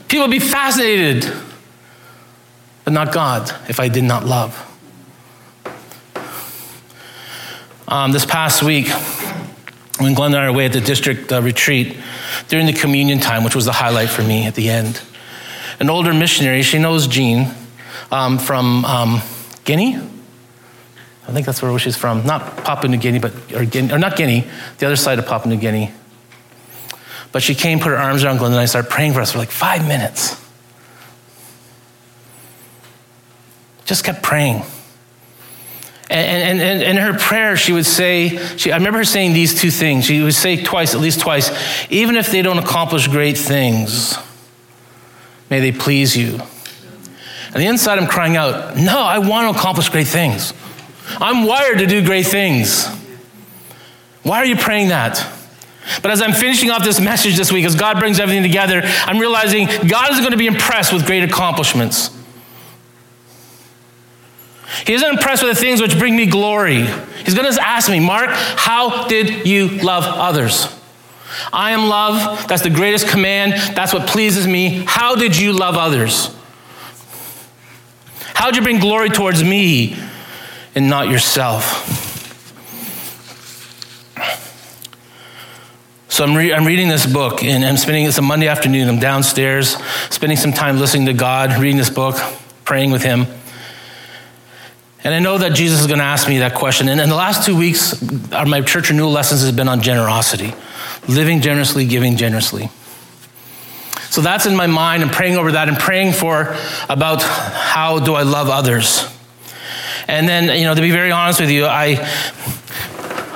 People 0.07 0.27
would 0.27 0.31
be 0.31 0.39
fascinated, 0.39 1.31
but 2.83 2.93
not 2.93 3.13
God 3.13 3.49
if 3.69 3.79
I 3.79 3.87
did 3.87 4.03
not 4.03 4.25
love. 4.25 4.67
Um, 7.87 8.11
this 8.11 8.25
past 8.25 8.61
week, 8.63 8.87
when 9.99 10.13
Glenn 10.13 10.33
and 10.33 10.41
I 10.41 10.43
were 10.43 10.49
away 10.49 10.65
at 10.65 10.73
the 10.73 10.81
district 10.81 11.31
uh, 11.31 11.41
retreat, 11.41 11.97
during 12.47 12.65
the 12.65 12.73
communion 12.73 13.19
time, 13.19 13.43
which 13.43 13.55
was 13.55 13.65
the 13.65 13.71
highlight 13.71 14.09
for 14.09 14.23
me 14.23 14.45
at 14.45 14.55
the 14.55 14.69
end, 14.69 15.01
an 15.79 15.89
older 15.89 16.13
missionary, 16.13 16.61
she 16.61 16.77
knows 16.77 17.07
Jean 17.07 17.51
um, 18.11 18.37
from 18.37 18.85
um, 18.85 19.21
Guinea. 19.63 19.95
I 19.95 21.31
think 21.33 21.45
that's 21.45 21.61
where 21.61 21.77
she's 21.79 21.97
from. 21.97 22.25
Not 22.25 22.63
Papua 22.63 22.89
New 22.89 22.97
Guinea, 22.97 23.19
but 23.19 23.33
or, 23.53 23.65
Guinea, 23.65 23.93
or 23.93 23.97
not 23.97 24.15
Guinea, 24.15 24.45
the 24.79 24.85
other 24.85 24.95
side 24.95 25.17
of 25.17 25.25
Papua 25.25 25.53
New 25.53 25.59
Guinea. 25.59 25.91
But 27.31 27.41
she 27.41 27.55
came, 27.55 27.79
put 27.79 27.89
her 27.89 27.97
arms 27.97 28.23
around 28.23 28.39
Glenda, 28.39 28.47
and 28.47 28.55
I 28.55 28.65
started 28.65 28.91
praying 28.91 29.13
for 29.13 29.21
us 29.21 29.31
for 29.31 29.37
like 29.37 29.51
five 29.51 29.87
minutes. 29.87 30.35
Just 33.85 34.03
kept 34.03 34.21
praying. 34.21 34.63
And, 36.11 36.59
and, 36.59 36.61
and, 36.61 36.83
in 36.83 36.97
her 36.97 37.17
prayer, 37.17 37.55
she 37.55 37.71
would 37.71 37.85
say, 37.85 38.37
she, 38.57 38.73
I 38.73 38.75
remember 38.75 38.99
her 38.99 39.05
saying 39.05 39.31
these 39.31 39.59
two 39.59 39.71
things. 39.71 40.05
She 40.05 40.21
would 40.21 40.33
say 40.33 40.61
twice, 40.61 40.93
at 40.93 40.99
least 40.99 41.21
twice, 41.21 41.49
even 41.89 42.17
if 42.17 42.29
they 42.29 42.41
don't 42.41 42.57
accomplish 42.57 43.07
great 43.07 43.37
things, 43.37 44.17
may 45.49 45.61
they 45.61 45.71
please 45.71 46.17
you. 46.17 46.41
And 47.53 47.63
the 47.63 47.65
inside, 47.65 47.97
I'm 47.97 48.07
crying 48.07 48.35
out, 48.35 48.75
no, 48.75 48.99
I 48.99 49.19
want 49.19 49.53
to 49.53 49.57
accomplish 49.57 49.87
great 49.87 50.07
things. 50.07 50.53
I'm 51.17 51.45
wired 51.45 51.77
to 51.79 51.87
do 51.87 52.05
great 52.05 52.27
things. 52.27 52.87
Why 54.23 54.39
are 54.39 54.45
you 54.45 54.57
praying 54.57 54.89
that? 54.89 55.25
But 56.01 56.11
as 56.11 56.21
I'm 56.21 56.33
finishing 56.33 56.71
off 56.71 56.83
this 56.83 56.99
message 56.99 57.37
this 57.37 57.53
week, 57.53 57.65
as 57.65 57.75
God 57.75 57.99
brings 57.99 58.19
everything 58.19 58.43
together, 58.43 58.81
I'm 58.83 59.17
realizing 59.17 59.67
God 59.87 60.11
is 60.11 60.19
going 60.19 60.31
to 60.31 60.37
be 60.37 60.47
impressed 60.47 60.91
with 60.91 61.05
great 61.05 61.23
accomplishments. 61.23 62.09
He 64.85 64.93
isn't 64.93 65.07
impressed 65.07 65.43
with 65.43 65.55
the 65.55 65.59
things 65.61 65.81
which 65.81 65.97
bring 65.97 66.15
me 66.15 66.25
glory. 66.25 66.85
He's 67.25 67.33
going 67.33 67.51
to 67.51 67.61
ask 67.61 67.89
me, 67.89 67.99
Mark, 67.99 68.29
how 68.31 69.07
did 69.07 69.45
you 69.45 69.67
love 69.67 70.03
others? 70.05 70.67
I 71.53 71.71
am 71.71 71.87
love. 71.87 72.47
That's 72.47 72.63
the 72.63 72.69
greatest 72.69 73.07
command. 73.07 73.53
That's 73.75 73.93
what 73.93 74.07
pleases 74.07 74.47
me. 74.47 74.83
How 74.87 75.15
did 75.15 75.37
you 75.37 75.53
love 75.53 75.75
others? 75.75 76.35
How 78.33 78.47
did 78.47 78.55
you 78.55 78.63
bring 78.63 78.79
glory 78.79 79.09
towards 79.09 79.43
me 79.43 79.97
and 80.73 80.89
not 80.89 81.09
yourself? 81.09 82.09
So 86.09 86.25
I'm, 86.25 86.35
re- 86.35 86.53
I'm, 86.53 86.65
reading 86.65 86.89
this 86.89 87.05
book, 87.05 87.41
and 87.41 87.63
I'm 87.63 87.77
spending 87.77 88.05
it's 88.05 88.17
a 88.17 88.21
Monday 88.21 88.47
afternoon. 88.47 88.89
I'm 88.89 88.99
downstairs, 88.99 89.77
spending 90.09 90.37
some 90.37 90.51
time 90.51 90.77
listening 90.77 91.05
to 91.05 91.13
God, 91.13 91.57
reading 91.59 91.77
this 91.77 91.89
book, 91.89 92.15
praying 92.65 92.91
with 92.91 93.01
Him. 93.01 93.27
And 95.03 95.13
I 95.13 95.19
know 95.19 95.37
that 95.39 95.53
Jesus 95.53 95.81
is 95.81 95.87
going 95.87 95.99
to 95.99 96.05
ask 96.05 96.27
me 96.27 96.39
that 96.39 96.53
question. 96.53 96.87
And 96.87 97.01
in 97.01 97.09
the 97.09 97.15
last 97.15 97.45
two 97.45 97.57
weeks, 97.57 97.99
my 98.31 98.61
church 98.61 98.89
renewal 98.89 99.11
lessons 99.11 99.41
has 99.41 99.51
been 99.51 99.67
on 99.67 99.81
generosity, 99.81 100.53
living 101.07 101.41
generously, 101.41 101.87
giving 101.87 102.17
generously. 102.17 102.69
So 104.11 104.21
that's 104.21 104.45
in 104.45 104.55
my 104.55 104.67
mind. 104.67 105.03
I'm 105.03 105.09
praying 105.09 105.37
over 105.37 105.53
that 105.53 105.69
and 105.69 105.77
praying 105.77 106.13
for 106.13 106.55
about 106.89 107.23
how 107.23 107.99
do 107.99 108.13
I 108.13 108.23
love 108.23 108.49
others. 108.49 109.07
And 110.07 110.27
then, 110.27 110.55
you 110.57 110.65
know, 110.65 110.75
to 110.75 110.81
be 110.81 110.91
very 110.91 111.11
honest 111.11 111.39
with 111.39 111.49
you, 111.49 111.65
I 111.65 111.95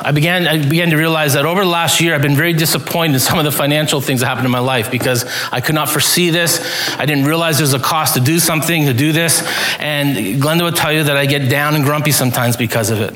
I 0.05 0.11
began, 0.11 0.47
I 0.47 0.63
began 0.63 0.91
to 0.91 0.97
realize 0.97 1.33
that 1.33 1.45
over 1.45 1.63
the 1.63 1.69
last 1.69 1.99
year, 1.99 2.13
I've 2.13 2.21
been 2.21 2.35
very 2.35 2.53
disappointed 2.53 3.15
in 3.15 3.19
some 3.19 3.39
of 3.39 3.43
the 3.43 3.51
financial 3.51 3.99
things 4.01 4.19
that 4.19 4.27
happened 4.27 4.45
in 4.45 4.51
my 4.51 4.59
life 4.59 4.91
because 4.91 5.25
I 5.51 5.61
could 5.61 5.73
not 5.73 5.89
foresee 5.89 6.29
this. 6.29 6.61
I 6.99 7.07
didn't 7.07 7.25
realize 7.25 7.57
there's 7.57 7.73
a 7.73 7.79
cost 7.79 8.13
to 8.13 8.19
do 8.19 8.37
something, 8.37 8.85
to 8.85 8.93
do 8.93 9.11
this. 9.11 9.41
And 9.79 10.39
Glenda 10.39 10.61
would 10.61 10.75
tell 10.75 10.93
you 10.93 11.05
that 11.05 11.17
I 11.17 11.25
get 11.25 11.49
down 11.49 11.73
and 11.73 11.83
grumpy 11.83 12.11
sometimes 12.11 12.55
because 12.55 12.91
of 12.91 13.01
it. 13.01 13.15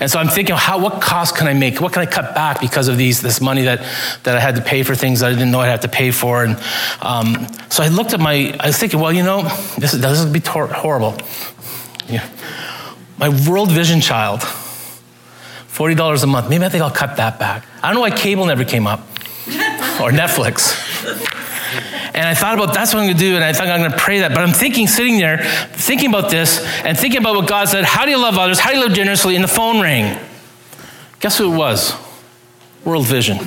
And 0.00 0.10
so 0.10 0.18
I'm 0.18 0.28
thinking, 0.28 0.56
how, 0.56 0.78
what 0.78 1.02
cost 1.02 1.36
can 1.36 1.46
I 1.46 1.52
make? 1.52 1.78
What 1.78 1.92
can 1.92 2.00
I 2.00 2.06
cut 2.06 2.34
back 2.34 2.58
because 2.62 2.88
of 2.88 2.96
these, 2.96 3.20
this 3.20 3.42
money 3.42 3.64
that, 3.64 3.80
that 4.22 4.34
I 4.34 4.40
had 4.40 4.56
to 4.56 4.62
pay 4.62 4.82
for 4.82 4.94
things 4.94 5.20
that 5.20 5.26
I 5.26 5.34
didn't 5.34 5.50
know 5.50 5.60
I 5.60 5.66
had 5.66 5.82
to 5.82 5.88
pay 5.88 6.10
for? 6.10 6.42
And 6.42 6.56
um, 7.02 7.48
so 7.68 7.82
I 7.82 7.88
looked 7.88 8.14
at 8.14 8.20
my, 8.20 8.56
I 8.58 8.68
was 8.68 8.78
thinking, 8.78 8.98
well, 8.98 9.12
you 9.12 9.24
know, 9.24 9.42
this, 9.76 9.92
this 9.92 10.24
would 10.24 10.32
be 10.32 10.40
tor- 10.40 10.68
horrible. 10.68 11.18
Yeah. 12.08 12.26
My 13.18 13.28
World 13.46 13.70
Vision 13.70 14.00
child 14.00 14.42
$40 15.80 16.22
a 16.22 16.26
month. 16.26 16.50
Maybe 16.50 16.62
I 16.62 16.68
think 16.68 16.82
I'll 16.82 16.90
cut 16.90 17.16
that 17.16 17.38
back. 17.38 17.64
I 17.82 17.86
don't 17.86 17.94
know 17.94 18.02
why 18.02 18.10
cable 18.10 18.44
never 18.44 18.66
came 18.66 18.86
up 18.86 19.00
or 19.98 20.12
Netflix. 20.12 20.76
And 22.12 22.28
I 22.28 22.34
thought 22.34 22.52
about 22.52 22.74
that's 22.74 22.92
what 22.92 23.00
I'm 23.00 23.06
going 23.06 23.16
to 23.16 23.22
do, 23.22 23.34
and 23.34 23.42
I 23.42 23.54
thought 23.54 23.66
I'm 23.68 23.80
going 23.80 23.90
to 23.90 23.96
pray 23.96 24.18
that. 24.18 24.34
But 24.34 24.42
I'm 24.42 24.52
thinking, 24.52 24.86
sitting 24.86 25.16
there, 25.16 25.38
thinking 25.72 26.10
about 26.10 26.30
this, 26.30 26.62
and 26.84 26.98
thinking 26.98 27.22
about 27.22 27.34
what 27.34 27.48
God 27.48 27.70
said. 27.70 27.84
How 27.84 28.04
do 28.04 28.10
you 28.10 28.18
love 28.18 28.36
others? 28.36 28.58
How 28.58 28.72
do 28.72 28.76
you 28.76 28.84
live 28.84 28.92
generously? 28.92 29.36
And 29.36 29.44
the 29.44 29.48
phone 29.48 29.80
rang. 29.80 30.20
Guess 31.20 31.38
who 31.38 31.50
it 31.50 31.56
was? 31.56 31.94
World 32.84 33.06
Vision. 33.06 33.38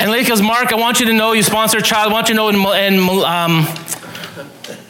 and 0.00 0.26
goes, 0.26 0.42
Mark, 0.42 0.72
I 0.72 0.76
want 0.76 0.98
you 0.98 1.06
to 1.06 1.12
know 1.12 1.34
you 1.34 1.44
sponsor 1.44 1.78
a 1.78 1.82
child. 1.82 2.10
I 2.10 2.12
want 2.12 2.28
you 2.28 2.34
to 2.34 2.36
know 2.36 2.48
in, 2.48 2.56
in 2.56 3.00
um, 3.24 3.66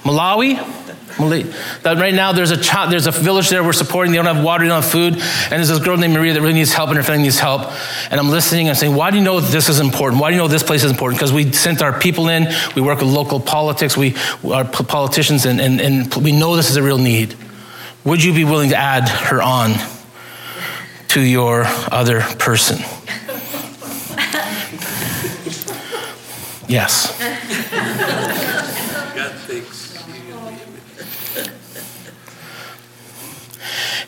Malawi, 0.03 0.80
that 1.29 1.97
right 1.99 2.15
now 2.15 2.33
there's 2.33 2.51
a 2.51 2.57
child, 2.57 2.93
there's 2.93 3.07
a 3.07 3.11
village 3.11 3.49
there 3.51 3.63
we're 3.63 3.73
supporting. 3.73 4.13
They 4.13 4.17
don't 4.17 4.35
have 4.35 4.45
water, 4.45 4.65
they 4.65 4.69
don't 4.69 4.83
have 4.83 4.91
food, 4.91 5.15
and 5.15 5.53
there's 5.53 5.69
this 5.69 5.79
girl 5.79 5.97
named 5.97 6.15
Maria 6.15 6.33
that 6.33 6.41
really 6.41 6.55
needs 6.55 6.73
help, 6.73 6.89
and 6.89 6.97
her 6.97 7.03
family 7.03 7.25
needs 7.25 7.39
help. 7.39 7.71
And 8.11 8.19
I'm 8.19 8.31
listening 8.31 8.69
and 8.69 8.77
saying, 8.77 8.95
why 8.95 9.11
do 9.11 9.19
you 9.19 9.25
know 9.25 9.41
this 9.41 9.69
is 9.69 9.81
important? 9.81 10.21
Why 10.21 10.31
do 10.31 10.37
you 10.37 10.43
know 10.43 10.49
this 10.49 10.63
place 10.63 10.85
is 10.85 10.91
important? 10.91 11.19
Because 11.19 11.33
we 11.33 11.53
sent 11.53 11.83
our 11.83 11.99
people 11.99 12.29
in, 12.29 12.49
we 12.75 12.83
work 12.83 13.01
with 13.01 13.09
local 13.09 13.41
politics, 13.41 13.97
we 13.97 14.17
are 14.45 14.65
politicians, 14.65 15.47
and, 15.47 15.61
and, 15.61 15.81
and 15.81 16.15
we 16.17 16.33
know 16.33 16.57
this 16.57 16.71
is 16.71 16.77
a 16.77 16.83
real 16.83 16.99
need. 16.99 17.37
Would 18.05 18.25
you 18.25 18.33
be 18.33 18.45
willing 18.45 18.71
to 18.71 18.77
add 18.77 19.09
her 19.09 19.43
on 19.43 19.75
to 21.09 21.21
your 21.21 21.65
other 21.91 22.21
person? 22.21 22.79
Yes. 26.71 27.11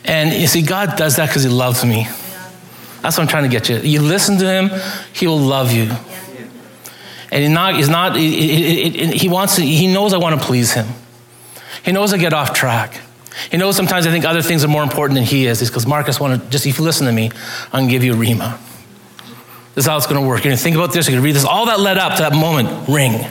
And 0.05 0.33
you 0.33 0.47
see, 0.47 0.61
God 0.61 0.97
does 0.97 1.15
that 1.17 1.27
because 1.29 1.43
He 1.43 1.49
loves 1.49 1.85
me. 1.85 2.07
That's 3.01 3.17
what 3.17 3.23
I'm 3.23 3.27
trying 3.27 3.43
to 3.43 3.49
get 3.49 3.69
you. 3.69 3.77
You 3.77 4.01
listen 4.01 4.37
to 4.37 4.45
Him, 4.45 4.69
He 5.13 5.27
will 5.27 5.39
love 5.39 5.71
you. 5.71 5.91
And 7.33 7.41
he's 7.41 7.49
not, 7.49 7.75
he's 7.75 7.89
not 7.89 8.15
he, 8.15 8.89
he, 8.91 9.17
he 9.17 9.27
wants 9.27 9.55
to, 9.55 9.63
he 9.63 9.91
knows 9.91 10.13
I 10.13 10.17
want 10.17 10.39
to 10.39 10.45
please 10.45 10.73
him. 10.73 10.85
He 11.83 11.91
knows 11.91 12.13
I 12.13 12.19
get 12.19 12.31
off 12.31 12.53
track. 12.53 13.01
He 13.49 13.57
knows 13.57 13.75
sometimes 13.75 14.05
I 14.05 14.11
think 14.11 14.23
other 14.23 14.43
things 14.43 14.63
are 14.63 14.67
more 14.67 14.83
important 14.83 15.15
than 15.15 15.23
he 15.23 15.47
is. 15.47 15.59
He 15.59 15.67
goes, 15.67 15.87
Marcus, 15.87 16.19
wanted, 16.19 16.51
just 16.51 16.67
if 16.67 16.77
you 16.77 16.83
listen 16.83 17.07
to 17.07 17.11
me, 17.11 17.31
I'm 17.71 17.71
going 17.71 17.87
to 17.87 17.91
give 17.91 18.03
you 18.03 18.13
a 18.13 18.15
Rhema. 18.15 18.59
This 19.73 19.85
is 19.85 19.87
how 19.87 19.97
it's 19.97 20.05
going 20.05 20.21
to 20.21 20.27
work. 20.27 20.43
You're 20.43 20.51
going 20.51 20.57
to 20.57 20.63
think 20.63 20.75
about 20.75 20.93
this, 20.93 21.07
you're 21.07 21.13
going 21.13 21.23
to 21.23 21.25
read 21.25 21.35
this. 21.35 21.43
All 21.43 21.65
that 21.65 21.79
led 21.79 21.97
up 21.97 22.17
to 22.17 22.21
that 22.21 22.33
moment, 22.33 22.87
ring. 22.87 23.25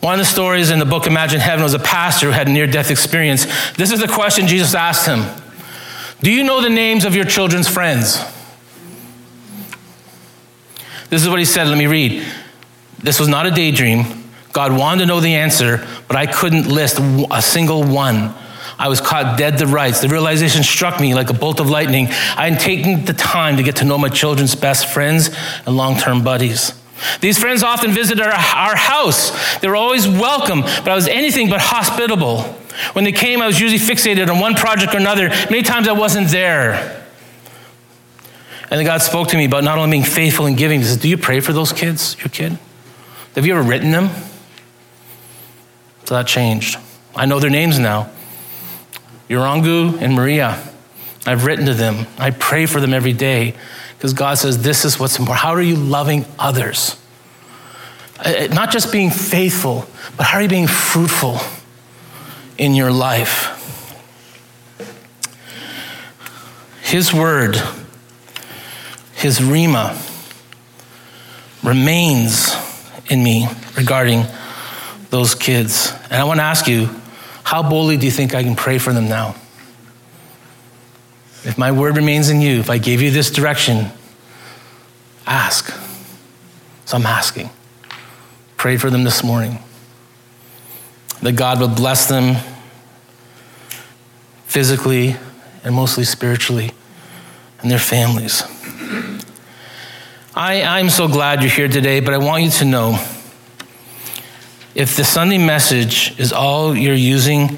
One 0.00 0.14
of 0.14 0.18
the 0.18 0.24
stories 0.24 0.70
in 0.70 0.78
the 0.78 0.84
book 0.84 1.06
Imagine 1.06 1.40
Heaven 1.40 1.62
was 1.62 1.74
a 1.74 1.78
pastor 1.78 2.26
who 2.26 2.32
had 2.32 2.48
a 2.48 2.52
near 2.52 2.66
death 2.66 2.90
experience. 2.90 3.46
This 3.74 3.90
is 3.90 4.00
the 4.00 4.08
question 4.08 4.46
Jesus 4.46 4.74
asked 4.74 5.06
him 5.06 5.24
Do 6.20 6.30
you 6.30 6.44
know 6.44 6.60
the 6.60 6.70
names 6.70 7.04
of 7.04 7.14
your 7.14 7.24
children's 7.24 7.68
friends? 7.68 8.22
This 11.08 11.22
is 11.22 11.28
what 11.28 11.38
he 11.38 11.44
said. 11.44 11.68
Let 11.68 11.78
me 11.78 11.86
read. 11.86 12.26
This 12.98 13.20
was 13.20 13.28
not 13.28 13.46
a 13.46 13.50
daydream. 13.50 14.04
God 14.52 14.76
wanted 14.76 15.02
to 15.02 15.06
know 15.06 15.20
the 15.20 15.34
answer, 15.34 15.86
but 16.08 16.16
I 16.16 16.26
couldn't 16.26 16.66
list 16.66 16.98
a 17.30 17.42
single 17.42 17.84
one. 17.84 18.34
I 18.78 18.88
was 18.88 19.00
caught 19.00 19.38
dead 19.38 19.58
to 19.58 19.66
rights. 19.66 20.00
The 20.00 20.08
realization 20.08 20.62
struck 20.62 21.00
me 21.00 21.14
like 21.14 21.30
a 21.30 21.34
bolt 21.34 21.60
of 21.60 21.70
lightning. 21.70 22.08
I 22.08 22.50
had 22.50 22.60
taken 22.60 23.04
the 23.04 23.12
time 23.12 23.56
to 23.56 23.62
get 23.62 23.76
to 23.76 23.84
know 23.84 23.96
my 23.96 24.08
children's 24.08 24.54
best 24.54 24.92
friends 24.92 25.30
and 25.64 25.76
long 25.76 25.96
term 25.96 26.24
buddies. 26.24 26.72
These 27.20 27.38
friends 27.38 27.62
often 27.62 27.92
visited 27.92 28.22
our, 28.22 28.32
our 28.32 28.76
house. 28.76 29.58
They 29.58 29.68
were 29.68 29.76
always 29.76 30.08
welcome, 30.08 30.62
but 30.62 30.88
I 30.88 30.94
was 30.94 31.08
anything 31.08 31.48
but 31.48 31.60
hospitable. 31.60 32.42
When 32.92 33.04
they 33.04 33.12
came, 33.12 33.40
I 33.40 33.46
was 33.46 33.60
usually 33.60 33.80
fixated 33.80 34.28
on 34.28 34.40
one 34.40 34.54
project 34.54 34.94
or 34.94 34.98
another. 34.98 35.28
Many 35.28 35.62
times 35.62 35.88
I 35.88 35.92
wasn't 35.92 36.28
there. 36.28 37.04
And 38.70 38.78
then 38.80 38.84
God 38.84 39.00
spoke 39.02 39.28
to 39.28 39.36
me 39.36 39.44
about 39.44 39.64
not 39.64 39.78
only 39.78 39.92
being 39.92 40.04
faithful 40.04 40.46
in 40.46 40.56
giving, 40.56 40.80
He 40.80 40.86
says, 40.86 40.96
Do 40.96 41.08
you 41.08 41.16
pray 41.16 41.40
for 41.40 41.52
those 41.52 41.72
kids, 41.72 42.16
your 42.18 42.28
kid? 42.28 42.58
Have 43.34 43.46
you 43.46 43.56
ever 43.56 43.62
written 43.62 43.92
them? 43.92 44.10
So 46.04 46.14
that 46.14 46.26
changed. 46.26 46.78
I 47.14 47.26
know 47.26 47.40
their 47.40 47.50
names 47.50 47.78
now 47.78 48.10
Urangu 49.28 50.00
and 50.00 50.14
Maria. 50.14 50.62
I've 51.26 51.44
written 51.44 51.66
to 51.66 51.74
them. 51.74 52.06
I 52.18 52.30
pray 52.30 52.66
for 52.66 52.80
them 52.80 52.94
every 52.94 53.12
day. 53.12 53.54
Because 53.96 54.12
God 54.12 54.38
says, 54.38 54.62
This 54.62 54.84
is 54.84 54.98
what's 54.98 55.18
important. 55.18 55.42
How 55.42 55.52
are 55.52 55.62
you 55.62 55.76
loving 55.76 56.24
others? 56.38 56.96
Uh, 58.18 58.48
not 58.50 58.70
just 58.70 58.92
being 58.92 59.10
faithful, 59.10 59.86
but 60.16 60.24
how 60.24 60.38
are 60.38 60.42
you 60.42 60.48
being 60.48 60.66
fruitful 60.66 61.38
in 62.56 62.74
your 62.74 62.90
life? 62.90 63.52
His 66.82 67.12
word, 67.12 67.60
his 69.14 69.40
Rhema, 69.40 70.00
remains 71.62 72.54
in 73.10 73.22
me 73.22 73.48
regarding 73.76 74.24
those 75.10 75.34
kids. 75.34 75.92
And 76.04 76.14
I 76.14 76.24
want 76.24 76.38
to 76.38 76.44
ask 76.44 76.68
you, 76.68 76.88
how 77.42 77.68
boldly 77.68 77.96
do 77.96 78.06
you 78.06 78.12
think 78.12 78.34
I 78.34 78.42
can 78.42 78.56
pray 78.56 78.78
for 78.78 78.92
them 78.92 79.08
now? 79.08 79.34
If 81.46 81.56
my 81.56 81.70
word 81.70 81.96
remains 81.96 82.28
in 82.28 82.40
you, 82.40 82.58
if 82.58 82.68
I 82.68 82.78
gave 82.78 83.00
you 83.00 83.12
this 83.12 83.30
direction, 83.30 83.92
ask. 85.28 85.72
So 86.86 86.96
I'm 86.96 87.06
asking. 87.06 87.50
Pray 88.56 88.76
for 88.76 88.90
them 88.90 89.04
this 89.04 89.22
morning. 89.22 89.60
That 91.22 91.36
God 91.36 91.60
would 91.60 91.76
bless 91.76 92.06
them 92.06 92.42
physically 94.46 95.14
and 95.62 95.72
mostly 95.72 96.02
spiritually 96.02 96.72
and 97.60 97.70
their 97.70 97.78
families. 97.78 98.42
I, 100.34 100.62
I'm 100.62 100.90
so 100.90 101.06
glad 101.06 101.42
you're 101.42 101.50
here 101.50 101.68
today, 101.68 102.00
but 102.00 102.12
I 102.12 102.18
want 102.18 102.42
you 102.42 102.50
to 102.50 102.64
know 102.64 102.98
if 104.74 104.96
the 104.96 105.04
Sunday 105.04 105.38
message 105.38 106.18
is 106.18 106.32
all 106.32 106.76
you're 106.76 106.94
using 106.94 107.56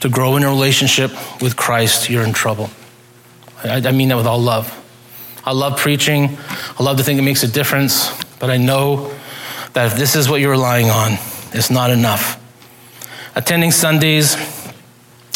to 0.00 0.10
grow 0.10 0.36
in 0.36 0.42
a 0.42 0.48
relationship 0.48 1.12
with 1.40 1.56
Christ, 1.56 2.10
you're 2.10 2.24
in 2.24 2.34
trouble. 2.34 2.68
I, 3.64 3.76
I 3.88 3.92
mean 3.92 4.08
that 4.08 4.16
with 4.16 4.26
all 4.26 4.38
love. 4.38 4.78
I 5.44 5.52
love 5.52 5.78
preaching. 5.78 6.36
I 6.78 6.82
love 6.82 6.98
to 6.98 7.04
think 7.04 7.18
it 7.18 7.22
makes 7.22 7.42
a 7.42 7.48
difference, 7.48 8.12
but 8.38 8.50
I 8.50 8.56
know 8.56 9.12
that 9.72 9.92
if 9.92 9.98
this 9.98 10.14
is 10.14 10.28
what 10.28 10.40
you're 10.40 10.52
relying 10.52 10.90
on, 10.90 11.12
it's 11.52 11.70
not 11.70 11.90
enough. 11.90 12.40
Attending 13.34 13.70
Sundays, 13.70 14.36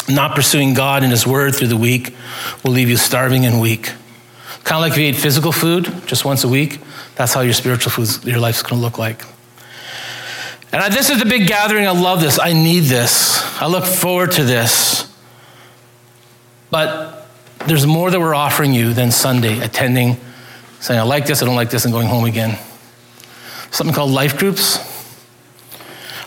not 0.07 0.35
pursuing 0.35 0.73
God 0.73 1.03
and 1.03 1.11
His 1.11 1.27
Word 1.27 1.55
through 1.55 1.67
the 1.67 1.77
week 1.77 2.15
will 2.63 2.71
leave 2.71 2.89
you 2.89 2.97
starving 2.97 3.45
and 3.45 3.59
weak. 3.59 3.91
Kind 4.63 4.77
of 4.77 4.81
like 4.81 4.91
if 4.93 4.97
you 4.97 5.05
ate 5.05 5.15
physical 5.15 5.51
food 5.51 5.85
just 6.05 6.25
once 6.25 6.43
a 6.43 6.47
week, 6.47 6.79
that's 7.15 7.33
how 7.33 7.41
your 7.41 7.53
spiritual 7.53 7.91
food, 7.91 8.23
your 8.25 8.39
life's 8.39 8.61
going 8.61 8.75
to 8.75 8.81
look 8.81 8.97
like. 8.97 9.23
And 10.71 10.81
I, 10.83 10.89
this 10.89 11.09
is 11.09 11.21
a 11.21 11.25
big 11.25 11.47
gathering. 11.47 11.87
I 11.87 11.91
love 11.91 12.21
this. 12.21 12.39
I 12.39 12.53
need 12.53 12.81
this. 12.81 13.41
I 13.61 13.67
look 13.67 13.85
forward 13.85 14.33
to 14.33 14.43
this. 14.43 15.11
But 16.69 17.16
there's 17.67 17.85
more 17.85 18.09
that 18.09 18.19
we're 18.19 18.35
offering 18.35 18.73
you 18.73 18.93
than 18.93 19.11
Sunday, 19.11 19.59
attending, 19.59 20.17
saying, 20.79 20.99
I 20.99 21.03
like 21.03 21.25
this, 21.25 21.41
I 21.41 21.45
don't 21.45 21.55
like 21.55 21.69
this, 21.69 21.85
and 21.85 21.93
going 21.93 22.07
home 22.07 22.25
again. 22.25 22.57
Something 23.71 23.93
called 23.93 24.11
life 24.11 24.37
groups. 24.37 24.79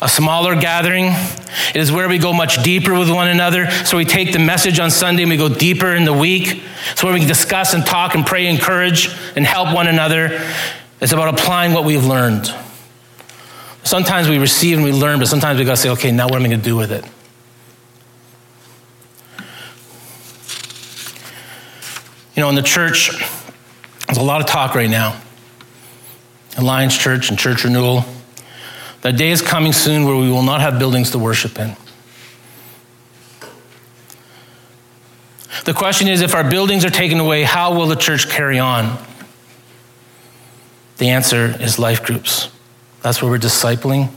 A 0.02 0.08
smaller 0.08 0.58
gathering. 0.58 1.06
It 1.06 1.76
is 1.76 1.92
where 1.92 2.08
we 2.08 2.18
go 2.18 2.32
much 2.32 2.62
deeper 2.62 2.98
with 2.98 3.10
one 3.10 3.28
another. 3.28 3.70
So 3.84 3.98
we 3.98 4.06
take 4.06 4.32
the 4.32 4.38
message 4.38 4.78
on 4.78 4.90
Sunday 4.90 5.24
and 5.24 5.30
we 5.30 5.36
go 5.36 5.48
deeper 5.48 5.94
in 5.94 6.04
the 6.04 6.12
week. 6.12 6.62
It's 6.92 7.02
where 7.02 7.12
we 7.12 7.18
can 7.18 7.28
discuss 7.28 7.74
and 7.74 7.84
talk 7.84 8.14
and 8.14 8.24
pray, 8.24 8.46
and 8.46 8.58
encourage, 8.58 9.10
and 9.36 9.44
help 9.44 9.74
one 9.74 9.88
another. 9.88 10.40
It's 11.00 11.12
about 11.12 11.34
applying 11.34 11.72
what 11.72 11.84
we've 11.84 12.04
learned. 12.04 12.50
Sometimes 13.82 14.28
we 14.28 14.38
receive 14.38 14.76
and 14.78 14.84
we 14.84 14.92
learn, 14.92 15.18
but 15.18 15.28
sometimes 15.28 15.58
we 15.58 15.64
got 15.64 15.72
to 15.72 15.76
say, 15.76 15.90
okay, 15.90 16.12
now 16.12 16.26
what 16.26 16.36
am 16.36 16.44
I 16.44 16.48
going 16.48 16.60
to 16.60 16.64
do 16.64 16.76
with 16.76 16.92
it? 16.92 17.04
You 22.34 22.42
know, 22.42 22.48
in 22.48 22.54
the 22.54 22.62
church, 22.62 23.10
there's 24.06 24.18
a 24.18 24.22
lot 24.22 24.40
of 24.40 24.46
talk 24.46 24.74
right 24.74 24.90
now. 24.90 25.20
Alliance 26.56 26.96
Church 26.96 27.30
and 27.30 27.38
Church 27.38 27.64
Renewal. 27.64 28.04
That 29.02 29.16
day 29.16 29.30
is 29.30 29.42
coming 29.42 29.72
soon 29.72 30.04
where 30.04 30.16
we 30.16 30.30
will 30.30 30.42
not 30.42 30.60
have 30.60 30.78
buildings 30.78 31.10
to 31.12 31.18
worship 31.18 31.58
in. 31.58 31.74
The 35.64 35.74
question 35.74 36.08
is 36.08 36.20
if 36.20 36.34
our 36.34 36.48
buildings 36.48 36.84
are 36.84 36.90
taken 36.90 37.18
away, 37.18 37.42
how 37.42 37.74
will 37.74 37.86
the 37.86 37.96
church 37.96 38.28
carry 38.28 38.58
on? 38.58 38.98
The 40.98 41.08
answer 41.10 41.56
is 41.60 41.78
life 41.78 42.04
groups. 42.04 42.50
That's 43.02 43.22
where 43.22 43.30
we're 43.30 43.38
discipling. 43.38 44.10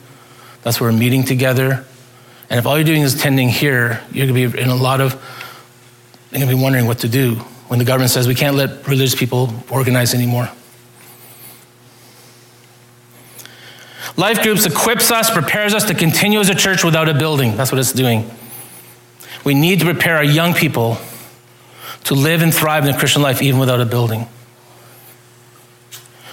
That's 0.62 0.80
where 0.80 0.91
we're 0.91 0.97
meeting 0.97 1.23
together. 1.23 1.86
And 2.49 2.60
if 2.60 2.65
all 2.65 2.78
you're 2.78 2.86
doing 2.86 3.02
is 3.02 3.15
attending 3.15 3.49
here, 3.49 4.02
you're 4.12 4.28
going 4.28 4.52
to 4.52 4.58
be 4.58 4.62
in 4.62 4.69
a 4.69 4.76
lot 4.76 5.02
of, 5.02 5.13
you're 6.32 6.39
going 6.39 6.49
to 6.49 6.56
be 6.56 6.62
wondering 6.62 6.86
what 6.86 6.99
to 6.99 7.10
do 7.10 7.43
when 7.74 7.80
the 7.80 7.86
government 7.86 8.12
says 8.12 8.28
we 8.28 8.36
can't 8.36 8.56
let 8.56 8.88
religious 8.88 9.16
people 9.16 9.52
organize 9.72 10.14
anymore. 10.14 10.48
Life 14.16 14.44
groups 14.44 14.68
equips 14.68 15.10
us, 15.10 15.32
prepares 15.32 15.74
us 15.74 15.86
to 15.86 15.96
continue 15.96 16.40
as 16.40 16.50
a 16.50 16.54
church 16.54 16.84
without 16.84 17.10
a 17.10 17.16
building. 17.16 17.58
That's 17.58 17.72
what 17.72 17.80
it's 17.80 17.92
doing. 17.92 18.30
We 19.44 19.56
need 19.56 19.80
to 19.80 19.86
prepare 19.86 20.18
our 20.18 20.24
young 20.24 20.54
people 20.54 21.00
to 22.04 22.14
live 22.14 22.44
and 22.44 22.54
thrive 22.54 22.86
in 22.86 22.92
the 22.92 22.98
Christian 23.00 23.24
life 23.24 23.42
even 23.42 23.60
without 23.60 23.82
a 23.82 23.88
building. 23.88 24.28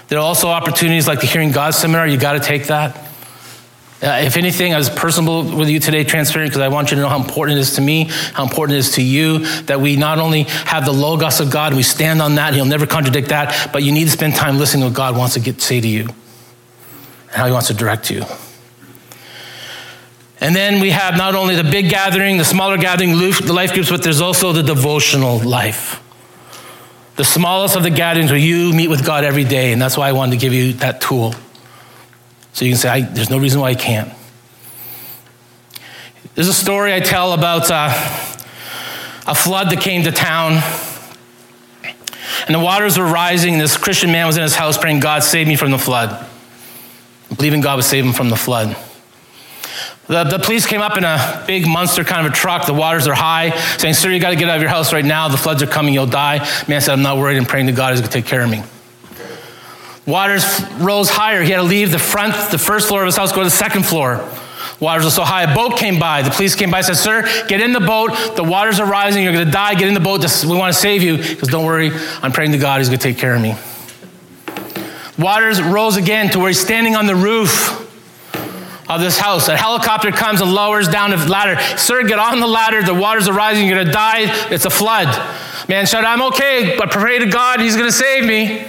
There 0.08 0.18
are 0.18 0.22
also 0.22 0.48
opportunities 0.48 1.08
like 1.08 1.22
the 1.22 1.26
Hearing 1.26 1.52
God 1.52 1.70
seminar. 1.70 2.06
You 2.06 2.18
got 2.18 2.34
to 2.34 2.40
take 2.40 2.66
that. 2.66 3.09
Uh, 4.02 4.22
if 4.24 4.38
anything, 4.38 4.72
I 4.72 4.78
was 4.78 4.88
personal 4.88 5.44
with 5.44 5.68
you 5.68 5.78
today, 5.78 6.04
transparent, 6.04 6.52
because 6.52 6.62
I 6.62 6.68
want 6.68 6.90
you 6.90 6.96
to 6.96 7.02
know 7.02 7.08
how 7.08 7.20
important 7.20 7.58
it 7.58 7.60
is 7.60 7.74
to 7.74 7.82
me, 7.82 8.04
how 8.32 8.44
important 8.44 8.76
it 8.76 8.78
is 8.78 8.92
to 8.92 9.02
you, 9.02 9.40
that 9.64 9.80
we 9.80 9.96
not 9.96 10.18
only 10.18 10.44
have 10.44 10.86
the 10.86 10.92
Logos 10.92 11.40
of 11.40 11.50
God, 11.50 11.74
we 11.74 11.82
stand 11.82 12.22
on 12.22 12.36
that, 12.36 12.54
He'll 12.54 12.64
never 12.64 12.86
contradict 12.86 13.28
that, 13.28 13.70
but 13.72 13.82
you 13.82 13.92
need 13.92 14.04
to 14.04 14.10
spend 14.10 14.36
time 14.36 14.58
listening 14.58 14.82
to 14.82 14.88
what 14.88 14.96
God 14.96 15.16
wants 15.18 15.34
to 15.34 15.40
get, 15.40 15.60
say 15.60 15.80
to 15.80 15.88
you 15.88 16.02
and 16.04 17.36
how 17.36 17.46
He 17.46 17.52
wants 17.52 17.68
to 17.68 17.74
direct 17.74 18.10
you. 18.10 18.24
And 20.40 20.56
then 20.56 20.80
we 20.80 20.90
have 20.90 21.18
not 21.18 21.34
only 21.34 21.54
the 21.54 21.64
big 21.64 21.90
gathering, 21.90 22.38
the 22.38 22.44
smaller 22.46 22.78
gathering, 22.78 23.10
the 23.18 23.52
life 23.52 23.74
groups, 23.74 23.90
but 23.90 24.02
there's 24.02 24.22
also 24.22 24.52
the 24.52 24.62
devotional 24.62 25.38
life 25.40 26.02
the 27.20 27.24
smallest 27.24 27.76
of 27.76 27.82
the 27.82 27.90
gatherings 27.90 28.30
where 28.30 28.40
you 28.40 28.72
meet 28.72 28.88
with 28.88 29.04
God 29.04 29.24
every 29.24 29.44
day. 29.44 29.74
And 29.74 29.82
that's 29.82 29.94
why 29.94 30.08
I 30.08 30.12
wanted 30.12 30.30
to 30.30 30.36
give 30.38 30.54
you 30.54 30.72
that 30.74 31.02
tool. 31.02 31.34
So 32.52 32.64
you 32.64 32.72
can 32.72 32.78
say, 32.78 33.02
there's 33.02 33.30
no 33.30 33.38
reason 33.38 33.60
why 33.60 33.70
I 33.70 33.74
can't. 33.74 34.12
There's 36.34 36.48
a 36.48 36.54
story 36.54 36.94
I 36.94 37.00
tell 37.00 37.32
about 37.32 37.70
uh, 37.70 37.88
a 39.26 39.34
flood 39.34 39.70
that 39.70 39.80
came 39.80 40.04
to 40.04 40.12
town. 40.12 40.62
And 42.46 42.54
the 42.54 42.60
waters 42.60 42.98
were 42.98 43.04
rising. 43.04 43.54
And 43.54 43.62
this 43.62 43.76
Christian 43.76 44.12
man 44.12 44.26
was 44.26 44.36
in 44.36 44.42
his 44.42 44.54
house 44.54 44.78
praying, 44.78 45.00
God, 45.00 45.22
save 45.22 45.46
me 45.46 45.56
from 45.56 45.70
the 45.70 45.78
flood. 45.78 46.26
Believing 47.36 47.60
God 47.60 47.76
would 47.76 47.84
save 47.84 48.04
him 48.04 48.12
from 48.12 48.28
the 48.28 48.36
flood. 48.36 48.76
The, 50.06 50.24
the 50.24 50.38
police 50.38 50.66
came 50.66 50.80
up 50.80 50.96
in 50.96 51.04
a 51.04 51.44
big 51.46 51.68
monster 51.68 52.02
kind 52.02 52.26
of 52.26 52.32
a 52.32 52.34
truck. 52.34 52.66
The 52.66 52.74
waters 52.74 53.06
are 53.06 53.14
high, 53.14 53.56
saying, 53.76 53.94
Sir, 53.94 54.10
you 54.10 54.18
got 54.18 54.30
to 54.30 54.36
get 54.36 54.48
out 54.48 54.56
of 54.56 54.62
your 54.62 54.70
house 54.70 54.92
right 54.92 55.04
now. 55.04 55.28
The 55.28 55.36
floods 55.36 55.62
are 55.62 55.68
coming. 55.68 55.94
You'll 55.94 56.06
die. 56.06 56.38
Man 56.66 56.80
said, 56.80 56.94
I'm 56.94 57.02
not 57.02 57.18
worried. 57.18 57.36
I'm 57.36 57.44
praying 57.46 57.66
to 57.66 57.72
God. 57.72 57.92
He's 57.92 58.00
going 58.00 58.10
to 58.10 58.18
take 58.18 58.26
care 58.26 58.42
of 58.42 58.50
me. 58.50 58.62
Waters 60.06 60.62
rose 60.78 61.10
higher. 61.10 61.42
He 61.42 61.50
had 61.50 61.58
to 61.58 61.62
leave 61.62 61.92
the 61.92 61.98
front, 61.98 62.34
the 62.50 62.58
first 62.58 62.88
floor 62.88 63.02
of 63.02 63.06
his 63.06 63.16
house, 63.16 63.32
go 63.32 63.38
to 63.38 63.44
the 63.44 63.50
second 63.50 63.84
floor. 63.84 64.26
Waters 64.80 65.04
were 65.04 65.10
so 65.10 65.24
high. 65.24 65.42
A 65.42 65.54
boat 65.54 65.78
came 65.78 65.98
by. 65.98 66.22
The 66.22 66.30
police 66.30 66.54
came 66.54 66.70
by 66.70 66.78
and 66.78 66.86
said, 66.86 66.96
Sir, 66.96 67.46
get 67.48 67.60
in 67.60 67.72
the 67.72 67.80
boat. 67.80 68.36
The 68.36 68.44
waters 68.44 68.80
are 68.80 68.86
rising. 68.86 69.22
You're 69.22 69.32
going 69.32 69.44
to 69.44 69.50
die. 69.50 69.74
Get 69.74 69.88
in 69.88 69.94
the 69.94 70.00
boat. 70.00 70.24
We 70.44 70.56
want 70.56 70.72
to 70.72 70.80
save 70.80 71.02
you. 71.02 71.18
Because 71.18 71.48
don't 71.48 71.66
worry. 71.66 71.90
I'm 72.22 72.32
praying 72.32 72.52
to 72.52 72.58
God. 72.58 72.78
He's 72.78 72.88
going 72.88 72.98
to 72.98 73.02
take 73.02 73.18
care 73.18 73.34
of 73.34 73.42
me. 73.42 73.54
Waters 75.18 75.60
rose 75.60 75.96
again 75.96 76.30
to 76.30 76.38
where 76.38 76.48
he's 76.48 76.60
standing 76.60 76.96
on 76.96 77.06
the 77.06 77.14
roof 77.14 77.78
of 78.88 79.00
this 79.02 79.18
house. 79.18 79.48
A 79.48 79.56
helicopter 79.56 80.10
comes 80.10 80.40
and 80.40 80.52
lowers 80.52 80.88
down 80.88 81.10
the 81.10 81.18
ladder. 81.28 81.60
Sir, 81.76 82.02
get 82.04 82.18
on 82.18 82.40
the 82.40 82.46
ladder. 82.46 82.82
The 82.82 82.94
waters 82.94 83.28
are 83.28 83.34
rising. 83.34 83.66
You're 83.66 83.76
going 83.76 83.86
to 83.86 83.92
die. 83.92 84.50
It's 84.50 84.64
a 84.64 84.70
flood. 84.70 85.08
Man 85.68 85.86
said, 85.86 86.04
I'm 86.04 86.22
okay, 86.22 86.74
but 86.78 86.90
pray 86.90 87.18
to 87.18 87.26
God. 87.26 87.60
He's 87.60 87.76
going 87.76 87.88
to 87.88 87.92
save 87.92 88.24
me. 88.24 88.66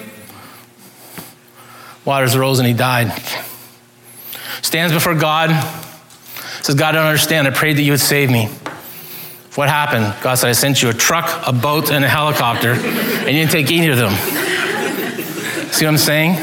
Waters 2.06 2.38
rose 2.38 2.60
and 2.60 2.68
he 2.68 2.74
died. 2.74 3.12
Stands 4.62 4.94
before 4.94 5.16
God. 5.16 5.50
Says, 6.64 6.76
God, 6.76 6.96
I 6.96 7.00
don't 7.00 7.08
understand. 7.08 7.48
I 7.48 7.52
prayed 7.52 7.78
that 7.78 7.84
you 7.84 7.92
would 7.92 8.00
save 8.00 8.30
me. 8.30 8.46
What 9.56 9.68
happened? 9.68 10.16
God 10.24 10.36
said, 10.36 10.50
I 10.50 10.54
sent 10.54 10.82
you 10.82 10.90
a 10.90 10.94
truck, 10.94 11.48
a 11.48 11.52
boat, 11.52 11.92
and 11.92 12.06
a 12.06 12.08
helicopter, 12.08 12.72
and 12.72 13.28
you 13.28 13.34
didn't 13.34 13.52
take 13.52 13.72
any 13.72 13.90
of 13.90 13.98
them. 13.98 14.14
See 15.72 15.86
what 15.86 15.92
I'm 15.92 15.98
saying? 15.98 16.38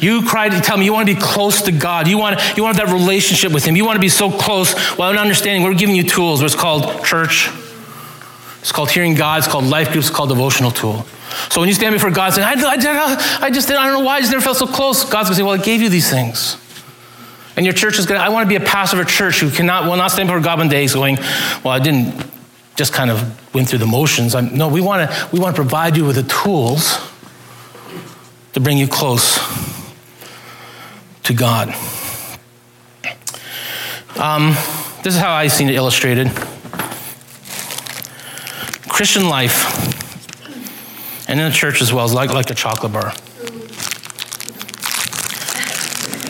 You 0.00 0.22
cry 0.26 0.48
to 0.48 0.60
tell 0.60 0.76
me 0.76 0.84
you 0.84 0.92
want 0.92 1.08
to 1.08 1.14
be 1.14 1.20
close 1.20 1.62
to 1.62 1.72
God. 1.72 2.06
You 2.08 2.18
want, 2.18 2.40
you 2.56 2.62
want 2.62 2.76
that 2.76 2.88
relationship 2.88 3.52
with 3.52 3.64
Him. 3.64 3.76
You 3.76 3.84
want 3.84 3.96
to 3.96 4.00
be 4.00 4.08
so 4.08 4.30
close. 4.30 4.74
Well, 4.96 5.10
in 5.10 5.16
understanding, 5.16 5.62
we're 5.62 5.74
giving 5.74 5.96
you 5.96 6.02
tools. 6.02 6.42
It's 6.42 6.54
called 6.54 7.04
church. 7.04 7.50
It's 8.60 8.72
called 8.72 8.90
hearing 8.90 9.14
God. 9.14 9.38
It's 9.38 9.48
called 9.48 9.64
life 9.64 9.92
groups. 9.92 10.08
It's 10.08 10.16
called 10.16 10.28
devotional 10.28 10.70
tool. 10.70 11.06
So 11.50 11.60
when 11.60 11.68
you 11.68 11.74
stand 11.74 11.94
before 11.94 12.10
God 12.10 12.32
saying, 12.32 12.46
I, 12.46 12.52
I, 12.52 12.74
I 13.40 13.50
just 13.50 13.70
I 13.70 13.74
don't 13.74 13.92
know 13.92 14.04
why 14.04 14.16
I 14.16 14.20
just 14.20 14.32
never 14.32 14.42
felt 14.42 14.56
so 14.56 14.66
close, 14.66 15.04
God's 15.04 15.28
going 15.28 15.32
to 15.32 15.34
say, 15.36 15.42
Well, 15.42 15.60
I 15.60 15.62
gave 15.62 15.82
you 15.82 15.88
these 15.88 16.10
things. 16.10 16.56
And 17.56 17.66
your 17.66 17.74
church 17.74 17.98
is 17.98 18.06
going 18.06 18.18
to, 18.18 18.24
I 18.24 18.30
want 18.30 18.44
to 18.44 18.48
be 18.48 18.62
a 18.62 18.66
pastor 18.66 18.98
of 18.98 19.06
a 19.06 19.10
church 19.10 19.40
who 19.40 19.50
cannot, 19.50 19.84
will 19.84 19.96
not 19.96 20.10
stand 20.10 20.28
before 20.28 20.40
God 20.40 20.58
one 20.58 20.68
day 20.68 20.86
going, 20.88 21.16
Well, 21.62 21.68
I 21.68 21.78
didn't 21.78 22.14
just 22.76 22.92
kind 22.92 23.10
of 23.10 23.54
went 23.54 23.68
through 23.68 23.80
the 23.80 23.86
motions. 23.86 24.34
I'm, 24.34 24.56
no, 24.56 24.68
we 24.68 24.80
want 24.80 25.10
to 25.10 25.28
we 25.32 25.38
want 25.38 25.54
to 25.54 25.62
provide 25.62 25.96
you 25.96 26.04
with 26.04 26.16
the 26.16 26.22
tools 26.22 26.98
to 28.54 28.60
bring 28.60 28.78
you 28.78 28.86
close 28.86 29.38
to 31.24 31.34
God. 31.34 31.68
Um, 34.18 34.54
this 35.02 35.14
is 35.14 35.20
how 35.20 35.32
I've 35.32 35.52
seen 35.52 35.68
it 35.68 35.74
illustrated. 35.74 36.30
Christian 38.88 39.28
life, 39.28 39.91
and 41.32 41.40
in 41.40 41.50
the 41.50 41.56
church 41.56 41.80
as 41.80 41.94
well, 41.94 42.06
like, 42.08 42.30
like 42.30 42.50
a 42.50 42.54
chocolate 42.54 42.92
bar. 42.92 43.14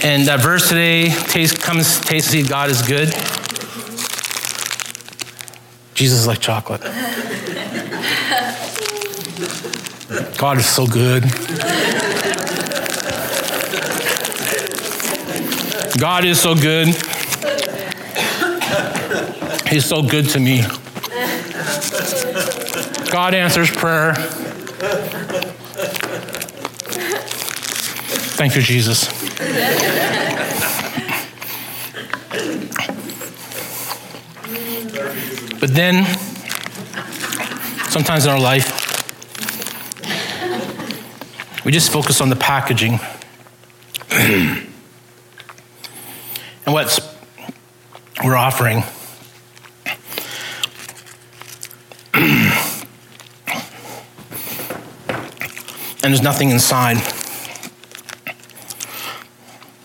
And 0.05 0.29
that 0.29 0.38
verse 0.41 0.69
today, 0.69 1.09
taste 1.09 1.61
comes, 1.61 1.99
taste 2.03 2.31
see 2.31 2.45
God 2.45 2.71
is 2.71 2.83
good. 2.83 3.09
Jesus 5.95 6.21
is 6.21 6.27
like 6.29 6.38
chocolate. 6.38 6.83
God 10.38 10.59
is 10.59 10.67
so 10.67 10.87
good. 10.87 11.25
God 15.99 16.25
is 16.25 16.38
so 16.38 16.55
good. 16.55 16.87
He's 19.67 19.85
so 19.85 20.01
good 20.01 20.29
to 20.29 20.38
me. 20.38 20.62
God 23.11 23.35
answers 23.35 23.69
prayer. 23.69 24.15
Thank 28.35 28.57
you, 28.57 28.62
Jesus. 28.62 29.09
But 35.61 35.75
then, 35.75 36.07
sometimes 37.90 38.25
in 38.25 38.33
our 38.33 38.40
life, 38.40 38.81
we 41.64 41.73
just 41.73 41.92
focus 41.92 42.21
on 42.21 42.31
the 42.31 42.37
packaging. 42.37 42.99
and 44.11 44.66
what 46.66 46.99
we're 48.25 48.35
offering. 48.35 48.83
and 56.03 56.12
there's 56.12 56.23
nothing 56.23 56.51
inside. 56.51 57.12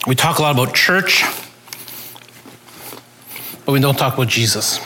We 0.07 0.15
talk 0.15 0.39
a 0.39 0.41
lot 0.41 0.55
about 0.55 0.73
church, 0.73 1.25
but 3.65 3.73
we 3.73 3.81
don't 3.81 3.97
talk 3.97 4.13
about 4.13 4.29
Jesus. 4.29 4.79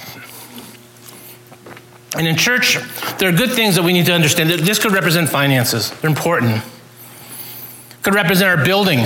And 2.17 2.27
in 2.27 2.35
church, 2.35 2.79
there 3.19 3.29
are 3.29 3.31
good 3.31 3.51
things 3.51 3.75
that 3.75 3.83
we 3.83 3.93
need 3.93 4.07
to 4.07 4.13
understand. 4.13 4.49
This 4.49 4.79
could 4.79 4.93
represent 4.93 5.29
finances, 5.29 5.91
they're 6.01 6.09
important. 6.09 6.63
Could 8.01 8.15
represent 8.15 8.49
our 8.49 8.65
building, 8.65 9.05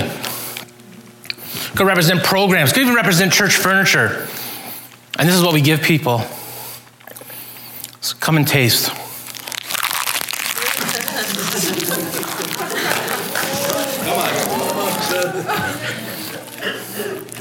could 1.74 1.86
represent 1.86 2.24
programs, 2.24 2.72
could 2.72 2.84
even 2.84 2.94
represent 2.94 3.30
church 3.30 3.54
furniture. 3.54 4.26
And 5.18 5.28
this 5.28 5.36
is 5.36 5.42
what 5.42 5.52
we 5.52 5.60
give 5.60 5.82
people. 5.82 6.22
So 8.00 8.16
come 8.20 8.38
and 8.38 8.48
taste. 8.48 8.90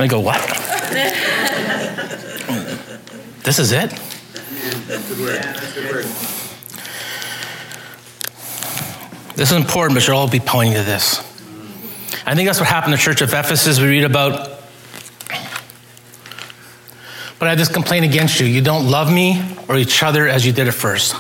I 0.03 0.07
go, 0.07 0.19
what? 0.19 0.41
this 3.43 3.59
is 3.59 3.71
it? 3.71 3.91
This 9.35 9.51
is 9.51 9.57
important, 9.57 9.95
but 9.95 10.07
you'll 10.07 10.17
all 10.17 10.29
be 10.29 10.39
pointing 10.39 10.73
to 10.75 10.83
this. 10.83 11.19
I 12.25 12.33
think 12.35 12.47
that's 12.47 12.59
what 12.59 12.67
happened 12.67 12.93
to 12.93 12.97
the 12.97 13.03
church 13.03 13.21
of 13.21 13.33
Ephesus. 13.33 13.79
We 13.79 13.87
read 13.87 14.03
about. 14.03 14.51
But 17.37 17.47
I 17.47 17.49
have 17.49 17.57
this 17.57 17.69
complaint 17.69 18.05
against 18.05 18.39
you. 18.39 18.47
You 18.47 18.61
don't 18.61 18.89
love 18.89 19.11
me 19.11 19.43
or 19.67 19.77
each 19.77 20.01
other 20.03 20.27
as 20.27 20.45
you 20.45 20.51
did 20.51 20.67
at 20.67 20.73
first. 20.73 21.15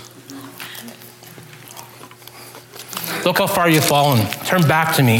Look 3.25 3.39
how 3.39 3.47
far 3.47 3.69
you've 3.69 3.83
fallen. 3.83 4.25
Turn 4.45 4.61
back 4.67 4.95
to 4.95 5.03
me 5.03 5.19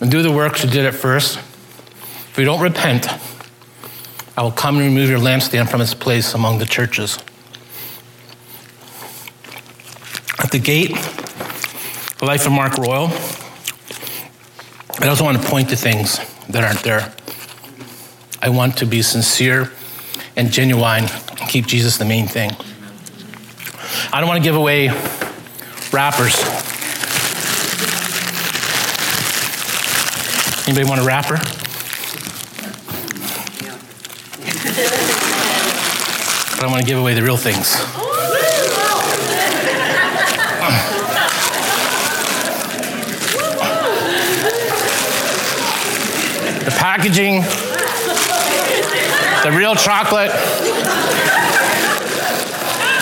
and 0.00 0.10
do 0.10 0.22
the 0.22 0.30
works 0.30 0.64
you 0.64 0.70
did 0.70 0.86
at 0.86 0.94
first. 0.94 1.38
If 2.34 2.38
you 2.40 2.46
don't 2.46 2.60
repent, 2.60 3.06
I 4.36 4.42
will 4.42 4.50
come 4.50 4.78
and 4.78 4.86
remove 4.86 5.08
your 5.08 5.20
lampstand 5.20 5.70
from 5.70 5.80
its 5.80 5.94
place 5.94 6.34
among 6.34 6.58
the 6.58 6.66
churches. 6.66 7.16
At 10.40 10.50
the 10.50 10.58
gate, 10.58 10.96
the 12.18 12.24
life 12.24 12.44
of 12.44 12.50
Mark 12.50 12.76
Royall, 12.76 13.12
I 14.98 15.06
also 15.06 15.22
want 15.22 15.40
to 15.40 15.48
point 15.48 15.68
to 15.68 15.76
things 15.76 16.18
that 16.48 16.64
aren't 16.64 16.82
there. 16.82 17.14
I 18.42 18.48
want 18.48 18.78
to 18.78 18.84
be 18.84 19.00
sincere 19.00 19.70
and 20.34 20.50
genuine 20.50 21.04
and 21.04 21.48
keep 21.48 21.66
Jesus 21.66 21.98
the 21.98 22.04
main 22.04 22.26
thing. 22.26 22.50
I 24.12 24.18
don't 24.18 24.26
want 24.26 24.42
to 24.42 24.44
give 24.44 24.56
away 24.56 24.88
wrappers. 25.92 26.34
Anybody 30.66 30.88
want 30.88 31.00
a 31.00 31.04
wrapper? 31.04 31.38
I 36.64 36.66
want 36.66 36.80
to 36.80 36.86
give 36.86 36.98
away 36.98 37.12
the 37.12 37.22
real 37.22 37.36
things. 37.36 37.76
the 46.64 46.70
packaging, 46.70 47.42
the 49.42 49.54
real 49.54 49.74
chocolate, 49.74 50.30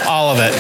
all 0.08 0.30
of 0.30 0.40
it. 0.40 0.52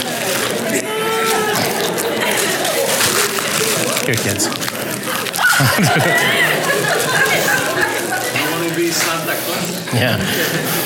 Here, 4.06 4.14
kids. 4.14 4.46
Yeah. 9.92 10.81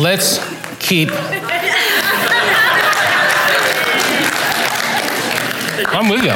Let's 0.00 0.38
keep. 0.78 1.10
I'm 5.92 6.08
with 6.08 6.24
you. 6.24 6.32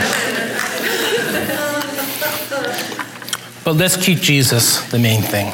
But 3.64 3.76
let's 3.76 3.96
keep 3.96 4.18
Jesus 4.18 4.82
the 4.90 4.98
main 4.98 5.22
thing. 5.22 5.50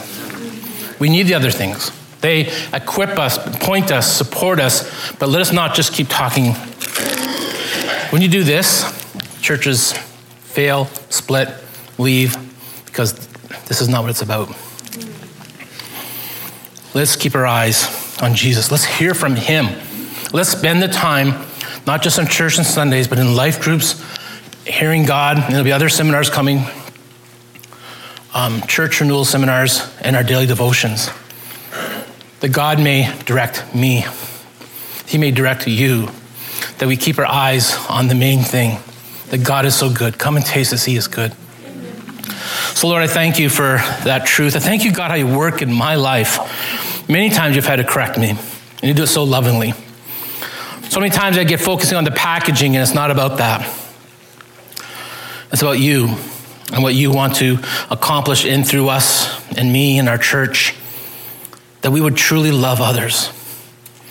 We 0.99 1.09
need 1.09 1.29
the 1.29 1.35
other 1.35 1.53
things. 1.53 1.93
They 2.21 2.53
equip 2.73 3.17
us, 3.17 3.39
point 3.61 3.93
us, 3.93 4.13
support 4.13 4.59
us, 4.59 5.13
but 5.13 5.29
let 5.29 5.41
us 5.41 5.53
not 5.53 5.77
just 5.77 5.93
keep 5.93 6.09
talking. 6.09 6.55
When 8.11 8.23
you 8.23 8.29
do 8.29 8.43
this, 8.43 8.85
churches 9.41 9.93
fail, 9.93 10.87
split, 11.11 11.49
leave, 11.97 12.37
because 12.87 13.13
this 13.67 13.81
is 13.81 13.89
not 13.89 14.03
what 14.03 14.11
it's 14.11 14.23
about. 14.23 14.49
Let's 16.93 17.15
keep 17.15 17.37
our 17.37 17.47
eyes 17.47 18.00
on 18.23 18.35
Jesus. 18.35 18.71
Let's 18.71 18.85
hear 18.85 19.15
from 19.15 19.37
Him. 19.37 19.67
Let's 20.33 20.51
spend 20.51 20.83
the 20.83 20.89
time, 20.89 21.47
not 21.87 22.03
just 22.03 22.19
on 22.19 22.27
church 22.27 22.59
and 22.59 22.67
Sundays, 22.67 23.09
but 23.09 23.19
in 23.19 23.35
life 23.35 23.61
groups, 23.61 24.03
hearing 24.67 25.05
God. 25.05 25.39
And 25.39 25.51
there'll 25.51 25.65
be 25.65 25.73
other 25.73 25.89
seminars 25.89 26.31
coming, 26.31 26.65
um, 28.35 28.63
church 28.63 29.01
renewal 29.01 29.25
seminars, 29.25 29.89
and 30.01 30.15
our 30.15 30.23
daily 30.23 30.47
devotions. 30.47 31.11
That 32.41 32.51
God 32.51 32.79
may 32.79 33.13
direct 33.25 33.75
me, 33.75 34.05
He 35.07 35.19
may 35.19 35.31
direct 35.31 35.67
you, 35.67 36.09
that 36.79 36.87
we 36.87 36.97
keep 36.97 37.19
our 37.19 37.27
eyes 37.27 37.75
on 37.89 38.09
the 38.09 38.15
main 38.15 38.41
thing, 38.41 38.79
that 39.31 39.45
God 39.45 39.67
is 39.67 39.75
so 39.75 39.93
good. 39.93 40.19
Come 40.19 40.37
and 40.37 40.47
taste 40.47 40.73
as 40.73 40.85
He 40.85 40.97
is 40.97 41.09
good. 41.09 41.35
So, 42.75 42.89
Lord, 42.89 43.03
I 43.03 43.09
thank 43.09 43.39
you 43.39 43.51
for 43.51 43.79
that 44.05 44.25
truth. 44.27 44.57
I 44.57 44.59
thank 44.59 44.85
you, 44.85 44.93
God, 44.93 45.11
how 45.11 45.17
you 45.17 45.27
work 45.27 45.61
in 45.61 45.73
my 45.73 45.97
life. 45.97 46.39
Many 47.11 47.29
times 47.29 47.57
you've 47.57 47.67
had 47.67 47.77
to 47.77 47.85
correct 47.85 48.19
me, 48.19 48.31
and 48.31 48.83
you 48.83 48.95
do 48.95 49.03
it 49.03 49.09
so 49.09 49.25
lovingly. 49.25 49.75
So 50.91 51.01
many 51.01 51.11
times 51.11 51.37
I 51.37 51.43
get 51.43 51.59
focusing 51.59 51.99
on 51.99 52.05
the 52.05 52.13
packaging, 52.13 52.77
and 52.77 52.83
it's 52.83 52.95
not 52.95 53.11
about 53.11 53.39
that. 53.39 53.69
It's 55.53 55.61
about 55.61 55.81
you 55.81 56.07
and 56.73 56.85
what 56.85 56.95
you 56.95 57.11
want 57.11 57.35
to 57.37 57.59
accomplish 57.91 58.45
in 58.45 58.63
through 58.63 58.91
us 58.91 59.45
and 59.59 59.73
me 59.73 59.99
and 59.99 60.09
our 60.09 60.19
church, 60.19 60.73
that 61.81 61.91
we 61.91 62.01
would 62.01 62.17
truly 62.17 62.53
love 62.53 62.81
others. 62.81 63.33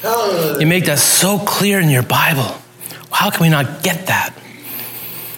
You 0.04 0.68
make 0.68 0.86
that 0.86 1.00
so 1.00 1.40
clear 1.40 1.80
in 1.80 1.90
your 1.90 2.04
Bible. 2.04 2.54
How 3.12 3.30
can 3.30 3.44
we 3.44 3.50
not 3.50 3.82
get 3.82 4.08
that? 4.08 4.38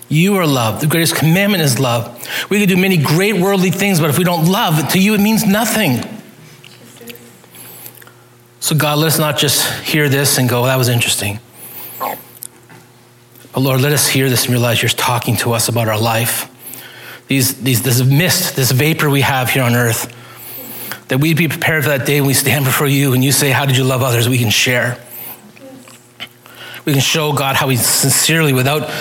You 0.09 0.36
are 0.38 0.47
love. 0.47 0.82
The 0.82 0.88
greatest 0.88 1.16
commandment 1.16 1.62
is 1.62 1.80
love. 1.80 2.28
We 2.49 2.59
can 2.59 2.68
do 2.68 2.76
many 2.76 2.97
great 2.97 3.36
worldly 3.38 3.70
things, 3.70 3.99
but 3.99 4.09
if 4.09 4.18
we 4.18 4.24
don't 4.24 4.47
love, 4.47 4.89
to 4.93 4.99
you 4.99 5.14
it 5.14 5.22
means 5.22 5.45
nothing. 5.45 6.03
So, 8.62 8.76
God, 8.76 8.99
let 8.99 9.07
us 9.07 9.18
not 9.18 9.39
just 9.39 9.68
hear 9.82 10.07
this 10.07 10.38
and 10.38 10.47
go, 10.47 10.66
that 10.66 10.76
was 10.76 10.88
interesting. 10.88 11.39
But 11.99 13.59
Lord, 13.59 13.82
let 13.82 13.91
us 13.91 14.07
hear 14.07 14.30
this 14.30 14.45
and 14.45 14.53
realize 14.53 14.84
you're 14.84 14.89
talking 14.89 15.36
to 15.38 15.53
us 15.53 15.68
about 15.68 15.88
our 15.88 15.99
life. 15.99 16.47
These, 17.28 17.62
these, 17.64 17.82
this 17.82 18.03
mist, 18.05 18.55
this 18.55 18.72
vapor 18.72 19.09
we 19.09 19.22
have 19.22 19.49
here 19.49 19.64
on 19.64 19.74
earth, 19.74 20.16
that 21.07 21.20
we'd 21.20 21.38
be 21.38 21.47
prepared 21.47 21.84
for 21.84 21.89
that 21.89 22.05
day 22.05 22.22
when 22.22 22.28
we 22.28 22.36
stand 22.36 22.64
before 22.64 22.86
you 22.86 23.14
and 23.14 23.24
you 23.24 23.32
say, 23.32 23.49
How 23.49 23.66
did 23.66 23.76
you 23.76 23.84
love 23.84 24.03
others? 24.03 24.30
We 24.30 24.38
can 24.38 24.51
share. 24.51 24.97
We 26.86 26.93
can 26.93 27.01
show 27.01 27.34
God 27.34 27.55
how 27.55 27.68
we 27.68 27.78
sincerely, 27.78 28.53
without 28.53 28.91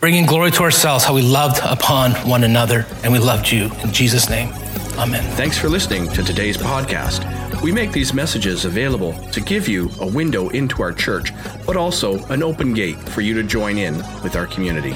bringing 0.00 0.26
glory 0.26 0.50
to 0.52 0.62
ourselves, 0.64 1.04
how 1.04 1.14
we 1.14 1.22
loved 1.22 1.60
upon 1.62 2.12
one 2.28 2.42
another 2.42 2.84
and 3.04 3.12
we 3.12 3.20
loved 3.20 3.50
you. 3.50 3.70
In 3.84 3.92
Jesus' 3.92 4.28
name, 4.28 4.52
amen. 4.98 5.22
Thanks 5.36 5.56
for 5.56 5.68
listening 5.68 6.08
to 6.10 6.22
today's 6.24 6.56
podcast. 6.56 7.43
We 7.64 7.72
make 7.72 7.92
these 7.92 8.12
messages 8.12 8.66
available 8.66 9.14
to 9.30 9.40
give 9.40 9.68
you 9.68 9.90
a 9.98 10.06
window 10.06 10.50
into 10.50 10.82
our 10.82 10.92
church, 10.92 11.32
but 11.64 11.78
also 11.78 12.22
an 12.26 12.42
open 12.42 12.74
gate 12.74 12.98
for 12.98 13.22
you 13.22 13.32
to 13.32 13.42
join 13.42 13.78
in 13.78 13.96
with 14.22 14.36
our 14.36 14.46
community. 14.46 14.92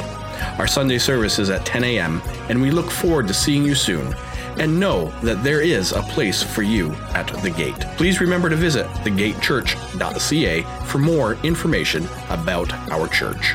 Our 0.59 0.67
Sunday 0.67 0.99
service 0.99 1.39
is 1.39 1.49
at 1.49 1.65
10 1.65 1.83
a.m., 1.85 2.21
and 2.51 2.61
we 2.61 2.71
look 2.71 2.91
forward 2.91 3.27
to 3.29 3.33
seeing 3.33 3.65
you 3.65 3.75
soon. 3.75 4.15
And 4.59 4.79
know 4.79 5.07
that 5.23 5.43
there 5.43 5.63
is 5.63 5.93
a 5.93 6.03
place 6.03 6.43
for 6.43 6.61
you 6.61 6.93
at 7.15 7.29
the 7.43 7.49
gate. 7.49 7.81
Please 7.97 8.21
remember 8.21 8.51
to 8.51 8.57
visit 8.57 8.87
thegatechurch.ca 8.87 10.63
for 10.85 10.99
more 10.99 11.39
information 11.45 12.07
about 12.29 12.71
our 12.93 13.09
church. 13.09 13.55